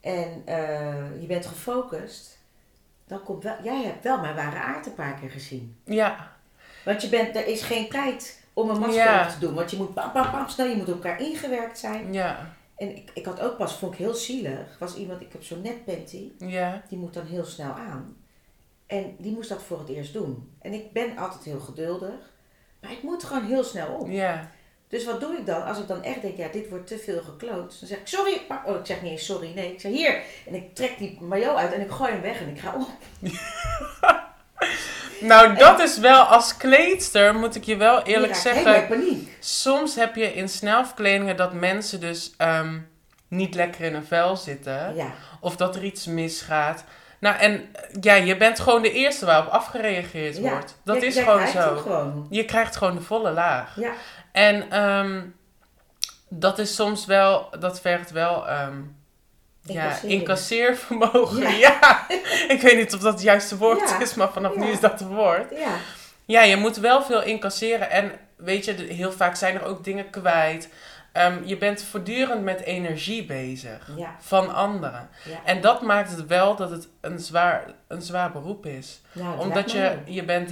en 0.00 0.42
eh, 0.44 1.20
je 1.20 1.26
bent 1.26 1.46
gefocust, 1.46 2.38
dan 3.06 3.22
komt 3.22 3.42
wel, 3.42 3.56
jij 3.62 3.82
hebt 3.82 4.04
wel 4.04 4.20
mijn 4.20 4.34
ware 4.34 4.56
aard 4.56 4.86
een 4.86 4.94
paar 4.94 5.14
keer 5.14 5.30
gezien. 5.30 5.80
Ja, 5.84 6.36
Want 6.84 7.02
je 7.02 7.08
bent, 7.08 7.36
er 7.36 7.46
is 7.46 7.62
geen 7.62 7.88
tijd 7.88 8.46
om 8.58 8.70
een 8.70 8.78
masker 8.78 9.04
Ja. 9.04 9.24
op 9.24 9.30
te 9.32 9.38
doen, 9.38 9.54
want 9.54 9.70
je 9.70 9.76
moet 9.76 9.94
pam, 9.94 10.12
pam, 10.12 10.30
pam, 10.30 10.48
snel, 10.48 10.66
je 10.66 10.76
moet 10.76 10.88
op 10.88 10.94
elkaar 11.04 11.20
ingewerkt 11.20 11.78
zijn. 11.78 12.12
ja, 12.12 12.54
En 12.76 12.96
ik, 12.96 13.10
ik 13.14 13.24
had 13.24 13.40
ook 13.40 13.56
pas, 13.56 13.74
vond 13.78 13.92
ik 13.92 13.98
heel 13.98 14.14
zielig, 14.14 14.76
was 14.78 14.96
iemand, 14.96 15.20
ik 15.20 15.32
heb 15.32 15.42
zo'n 15.42 15.62
net 15.62 15.84
panty, 15.84 16.30
ja, 16.38 16.82
die 16.88 16.98
moet 16.98 17.14
dan 17.14 17.26
heel 17.26 17.44
snel 17.44 17.72
aan. 17.72 18.16
En 18.86 19.14
die 19.18 19.32
moest 19.32 19.48
dat 19.48 19.62
voor 19.62 19.78
het 19.78 19.88
eerst 19.88 20.12
doen. 20.12 20.52
En 20.60 20.72
ik 20.72 20.92
ben 20.92 21.16
altijd 21.18 21.44
heel 21.44 21.60
geduldig, 21.60 22.32
maar 22.80 22.92
ik 22.92 23.02
moet 23.02 23.24
gewoon 23.24 23.44
heel 23.44 23.64
snel 23.64 23.88
om. 23.94 24.10
ja. 24.10 24.50
Dus 24.88 25.04
wat 25.04 25.20
doe 25.20 25.36
ik 25.36 25.46
dan? 25.46 25.64
Als 25.64 25.78
ik 25.78 25.86
dan 25.88 26.02
echt 26.02 26.22
denk, 26.22 26.36
ja, 26.36 26.48
dit 26.48 26.68
wordt 26.68 26.86
te 26.86 26.98
veel 26.98 27.20
gekloot, 27.22 27.76
dan 27.80 27.88
zeg 27.88 27.98
ik, 27.98 28.06
sorry, 28.06 28.40
oh, 28.66 28.76
ik 28.76 28.86
zeg 28.86 29.02
niet 29.02 29.10
eens 29.10 29.24
sorry, 29.24 29.52
nee, 29.54 29.72
ik 29.72 29.80
zeg 29.80 29.92
hier. 29.92 30.22
En 30.46 30.54
ik 30.54 30.74
trek 30.74 30.98
die 30.98 31.20
maillot 31.20 31.56
uit 31.56 31.72
en 31.72 31.80
ik 31.80 31.90
gooi 31.90 32.10
hem 32.12 32.20
weg 32.20 32.40
en 32.40 32.48
ik 32.48 32.58
ga 32.58 32.74
op. 32.74 32.88
Nou, 35.20 35.54
dat 35.54 35.80
is 35.80 35.98
wel 35.98 36.22
als 36.22 36.56
kleedster, 36.56 37.34
moet 37.34 37.54
ik 37.54 37.64
je 37.64 37.76
wel 37.76 38.02
eerlijk 38.02 38.32
raak 38.32 38.40
zeggen. 38.42 38.86
paniek. 38.86 39.36
Soms 39.40 39.94
heb 39.94 40.14
je 40.16 40.34
in 40.34 40.48
snelverkledingen 40.48 41.36
dat 41.36 41.52
mensen 41.52 42.00
dus 42.00 42.34
ehm, 42.36 42.78
niet 43.28 43.54
lekker 43.54 43.80
in 43.84 43.92
hun 43.92 44.04
vel 44.04 44.36
zitten. 44.36 44.94
Ja, 44.94 45.12
Of 45.40 45.56
dat 45.56 45.76
er 45.76 45.84
iets 45.84 46.06
misgaat. 46.06 46.84
Nou, 47.20 47.36
en 47.36 47.52
eh, 47.74 47.82
ja, 48.00 48.14
je 48.14 48.36
bent 48.36 48.60
gewoon 48.60 48.82
de 48.82 48.92
eerste 48.92 49.26
waarop 49.26 49.52
afgereageerd 49.52 50.36
ja. 50.36 50.50
wordt. 50.50 50.78
Dat 50.84 51.00
Ja, 51.00 51.06
is 51.06 51.18
gewoon 51.18 51.46
zo. 51.48 51.76
gewoon. 51.76 52.26
Je 52.30 52.44
krijgt 52.44 52.76
gewoon 52.76 52.94
de 52.94 53.02
volle 53.02 53.30
laag. 53.30 53.76
Ja, 53.76 53.92
En 54.32 54.70
ehm, 54.70 55.20
dat 56.28 56.58
is 56.58 56.74
soms 56.74 57.06
wel, 57.06 57.48
dat 57.60 57.80
vergt 57.80 58.10
wel 58.10 58.48
ja, 59.72 59.98
incasseervermogen. 60.02 61.40
Ja. 61.42 61.50
Ja. 61.58 62.06
ik 62.48 62.60
weet 62.62 62.76
niet 62.76 62.94
of 62.94 63.00
dat 63.00 63.12
het 63.12 63.22
juiste 63.22 63.56
woord 63.56 63.88
Ja. 63.88 64.00
is, 64.00 64.14
maar 64.14 64.32
vanaf 64.32 64.54
nu 64.56 64.66
is 64.66 64.80
dat 64.80 65.00
het 65.00 65.08
woord. 65.08 65.50
ja, 65.58 65.70
Ja, 66.24 66.42
je 66.42 66.56
moet 66.56 66.76
wel 66.76 67.02
veel 67.02 67.22
incasseren. 67.22 67.90
En 67.90 68.12
weet 68.36 68.64
je, 68.64 68.72
heel 68.72 69.12
vaak 69.12 69.36
zijn 69.36 69.54
er 69.54 69.64
ook 69.64 69.84
dingen 69.84 70.10
kwijt. 70.10 70.68
Ehm, 71.12 71.34
je 71.44 71.56
bent 71.56 71.82
voortdurend 71.82 72.42
met 72.42 72.60
energie 72.60 73.24
bezig 73.24 73.90
ja, 73.96 74.16
van 74.20 74.54
anderen. 74.54 75.08
ja. 75.24 75.40
En 75.44 75.60
dat 75.60 75.82
maakt 75.82 76.10
het 76.10 76.26
wel 76.26 76.56
dat 76.56 76.70
het 76.70 76.88
een 77.00 77.18
zwaar, 77.18 77.64
een 77.88 78.02
zwaar 78.02 78.32
beroep 78.32 78.66
is. 78.66 79.00
Nou, 79.12 79.38
Omdat 79.38 79.70
je, 79.72 79.96
je 80.04 80.24
bent 80.24 80.50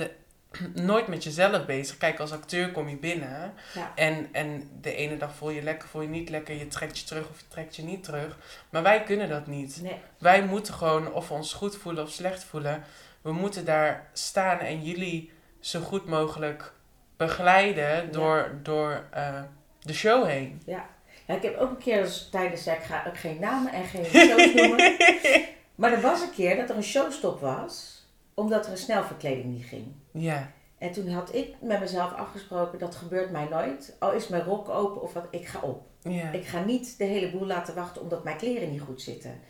nooit 0.75 1.07
met 1.07 1.25
jezelf 1.25 1.67
bezig. 1.67 1.97
Kijk, 1.97 2.21
als 2.21 2.33
acteur 2.33 2.73
kom 2.73 2.89
je 2.89 2.97
binnen. 2.97 3.53
Ja. 3.75 3.93
En, 3.95 4.29
en 4.33 4.71
de 4.81 4.95
ene 4.95 5.17
dag 5.17 5.35
voel 5.35 5.51
je 5.51 5.63
lekker, 5.63 5.89
voel 5.89 6.03
je 6.03 6.09
niet 6.09 6.29
lekker. 6.29 6.55
Je 6.55 6.67
trekt 6.67 6.99
je 6.99 7.05
terug 7.05 7.29
of 7.29 7.41
je 7.41 7.49
trekt 7.49 7.77
je 7.77 7.83
niet 7.83 8.05
terug. 8.05 8.39
Maar 8.71 8.83
wij 8.83 9.03
kunnen 9.03 9.29
dat 9.29 9.47
niet. 9.47 9.83
Nee, 9.83 9.99
Wij 10.19 10.45
moeten 10.45 10.75
gewoon, 10.75 11.13
of 11.13 11.29
we 11.29 11.35
ons 11.35 11.53
goed 11.53 11.77
voelen 11.77 12.03
of 12.05 12.11
slecht 12.11 12.45
voelen. 12.45 12.85
We 13.21 13.33
moeten 13.33 13.65
daar 13.65 14.11
staan 14.13 14.59
en 14.59 14.83
jullie 14.83 15.33
zo 15.61 15.81
goed 15.81 16.07
mogelijk 16.07 16.73
begeleiden 17.17 18.13
door, 18.13 18.59
door 18.63 19.05
eh, 19.11 19.43
de 19.81 19.95
show 19.95 20.27
heen. 20.27 20.63
ja. 20.67 20.87
ja. 21.27 21.35
Ik 21.35 21.43
heb 21.43 21.57
ook 21.59 21.71
een 21.71 21.79
keer 21.79 22.29
tijdens, 22.31 22.65
ja, 22.65 22.73
ik 22.73 22.83
ga 22.83 23.05
ook 23.07 23.19
geen 23.19 23.41
namen 23.41 23.73
en 23.73 23.85
geen 23.85 24.05
shows 24.05 24.55
noemen. 24.55 24.97
Maar 25.77 25.93
er 25.93 26.01
was 26.01 26.21
een 26.23 26.31
keer 26.31 26.57
dat 26.57 26.71
er 26.71 26.77
een 26.77 26.83
showstop 26.83 27.41
was, 27.41 28.05
omdat 28.35 28.67
er 28.67 28.73
een 28.73 28.79
snelverkleding 28.79 29.45
niet 29.45 29.65
ging. 29.65 29.93
Ja, 30.17 30.51
En 30.79 30.93
toen 30.93 31.09
had 31.09 31.35
ik 31.35 31.55
met 31.61 31.81
mezelf 31.81 32.13
afgesproken, 32.13 32.79
dat 32.79 32.95
gebeurt 32.95 33.31
mij 33.31 33.47
nooit. 33.51 33.97
Al 33.99 34.13
is 34.13 34.29
mijn 34.29 34.43
rok 34.45 34.69
open 34.69 35.03
of 35.03 35.13
wat, 35.13 35.27
ik 35.31 35.47
ga 35.47 35.61
op. 35.61 35.83
ja, 36.03 36.31
Ik 36.31 36.45
ga 36.47 36.65
niet 36.65 36.99
de 36.99 37.05
hele 37.05 37.31
boel 37.31 37.47
laten 37.47 37.75
wachten 37.75 38.03
omdat 38.03 38.25
mijn 38.25 38.37
kleren 38.37 38.71
niet 38.71 38.81
goed 38.81 39.03
zitten. 39.03 39.41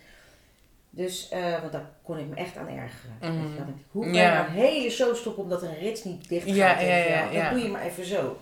Dus, 0.89 1.29
eh, 1.29 1.59
want 1.59 1.71
daar 1.71 1.89
kon 2.03 2.17
ik 2.17 2.27
me 2.27 2.35
echt 2.35 2.57
aan 2.57 2.67
ergeren. 2.67 3.15
Mhm. 3.21 3.31
Weet 3.41 3.51
je 3.51 3.55
wel. 3.57 3.73
Hoe 3.91 4.03
kan 4.03 4.13
Ja. 4.13 4.33
nou 4.33 4.45
een 4.47 4.53
hele 4.53 4.89
show 4.89 5.15
stoppen 5.15 5.43
omdat 5.43 5.61
een 5.61 5.77
rits 5.79 6.03
niet 6.03 6.29
dicht 6.29 6.45
gaat? 6.47 6.55
Ja, 6.55 7.31
Dat 7.31 7.51
doe 7.51 7.59
je 7.63 7.69
maar 7.69 7.81
even 7.85 8.05
zo. 8.05 8.37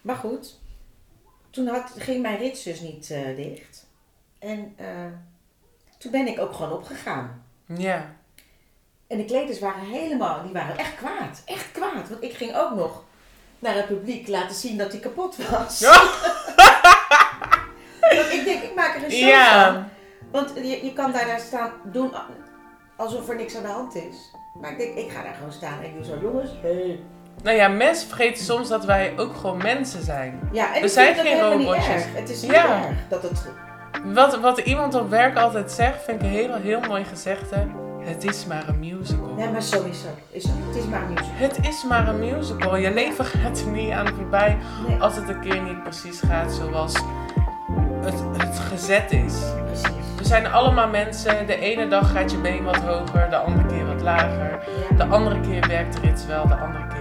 Maar 0.00 0.16
goed, 0.16 0.58
toen 1.50 1.66
had, 1.66 1.92
ging 1.96 2.22
mijn 2.22 2.38
rits 2.38 2.62
dus 2.62 2.80
niet 2.80 3.10
eh, 3.10 3.36
dicht. 3.36 3.86
En 4.38 4.72
eh, 4.76 4.86
toen 5.98 6.10
ben 6.12 6.26
ik 6.26 6.38
ook 6.40 6.52
gewoon 6.52 6.72
opgegaan. 6.72 7.44
ja, 7.66 8.16
En 9.10 9.16
de 9.16 9.24
kleders 9.24 9.58
waren 9.58 9.84
helemaal, 9.84 10.42
die 10.42 10.52
waren 10.52 10.78
echt 10.78 10.94
kwaad. 10.96 11.42
Echt 11.44 11.72
kwaad. 11.72 12.08
Want 12.08 12.22
ik 12.22 12.32
ging 12.32 12.56
ook 12.56 12.74
nog 12.74 13.02
naar 13.58 13.74
het 13.74 13.86
publiek 13.86 14.28
laten 14.28 14.56
zien 14.56 14.78
dat 14.78 14.92
hij 14.92 15.00
kapot 15.00 15.36
was. 15.50 15.78
Ja. 15.78 15.92
Want 18.16 18.32
ik 18.32 18.44
denk, 18.44 18.62
ik 18.62 18.74
maak 18.74 18.96
er 18.96 19.04
een 19.04 19.10
show 19.10 19.20
van. 19.20 19.28
Ja. 19.28 19.88
Want 20.32 20.52
je, 20.54 20.84
je 20.84 20.92
kan 20.92 21.12
daar, 21.12 21.26
daar 21.26 21.40
staan 21.40 21.70
doen 21.84 22.12
alsof 22.96 23.28
er 23.28 23.36
niks 23.36 23.56
aan 23.56 23.62
de 23.62 23.68
hand 23.68 23.94
is. 23.94 24.30
Maar 24.60 24.70
ik 24.70 24.78
denk, 24.78 24.94
ik 24.96 25.10
ga 25.10 25.22
daar 25.22 25.34
gewoon 25.34 25.52
staan 25.52 25.78
en 25.78 25.84
ik 25.84 25.94
doe 25.94 26.04
zo, 26.04 26.18
jongens, 26.22 26.50
hey. 26.62 27.00
Nou 27.42 27.56
ja, 27.56 27.68
mensen 27.68 28.08
vergeten 28.08 28.44
soms 28.44 28.68
dat 28.68 28.84
wij 28.84 29.12
ook 29.16 29.36
gewoon 29.36 29.56
mensen 29.58 30.02
zijn. 30.04 30.48
Ja, 30.52 30.66
en 30.74 30.80
We 30.80 30.86
ik 30.86 30.92
zijn 30.92 31.14
geen 31.14 31.40
robotjes. 31.40 31.86
erg. 31.86 32.04
Het 32.14 32.30
is 32.30 32.42
niet 32.42 32.50
Ja. 32.50 32.84
erg 32.84 32.96
dat 33.08 33.22
het... 33.22 33.42
Wat, 34.04 34.40
wat 34.40 34.58
iemand 34.58 34.94
op 34.94 35.10
werk 35.10 35.36
altijd 35.36 35.72
zegt, 35.72 36.02
vind 36.04 36.20
ik 36.22 36.26
een 36.26 36.32
heel, 36.34 36.54
heel 36.54 36.80
mooi 36.80 37.04
gezegde. 37.04 37.66
Het 38.00 38.24
is 38.24 38.46
maar 38.46 38.68
een 38.68 38.78
musical. 38.78 39.34
Ja, 39.38 39.50
maar 39.50 39.62
sowieso. 39.62 40.06
Is, 40.30 40.44
het 40.44 40.76
is 40.76 40.84
maar 40.84 41.02
musical. 41.08 41.30
Het 41.34 41.58
is 41.66 41.84
maar 41.88 42.08
een 42.08 42.18
musical. 42.18 42.76
Je 42.76 42.92
leven 42.92 43.24
gaat 43.24 43.60
er 43.60 43.66
niet 43.66 43.90
aan 43.90 44.08
voorbij 44.08 44.58
Nee, 44.88 45.00
als 45.00 45.16
het 45.16 45.28
een 45.28 45.40
keer 45.40 45.62
niet 45.62 45.82
precies 45.82 46.20
gaat 46.20 46.52
zoals 46.52 46.92
het, 48.02 48.14
het 48.36 48.58
gezet 48.58 49.12
is. 49.12 49.34
precies. 49.64 49.90
We 50.16 50.24
zijn 50.24 50.46
allemaal 50.46 50.88
mensen. 50.88 51.46
De 51.46 51.58
ene 51.58 51.88
dag 51.88 52.10
gaat 52.12 52.30
je 52.30 52.38
been 52.38 52.64
wat 52.64 52.76
hoger, 52.76 53.30
de 53.30 53.36
andere 53.36 53.66
keer 53.66 53.86
wat 53.86 54.00
lager. 54.02 54.58
De 54.96 55.04
andere 55.04 55.40
keer 55.40 55.66
werkt 55.68 55.94
er 55.98 56.10
iets 56.10 56.26
wel, 56.26 56.46
de 56.48 56.54
andere 56.54 56.86
keer 56.86 56.99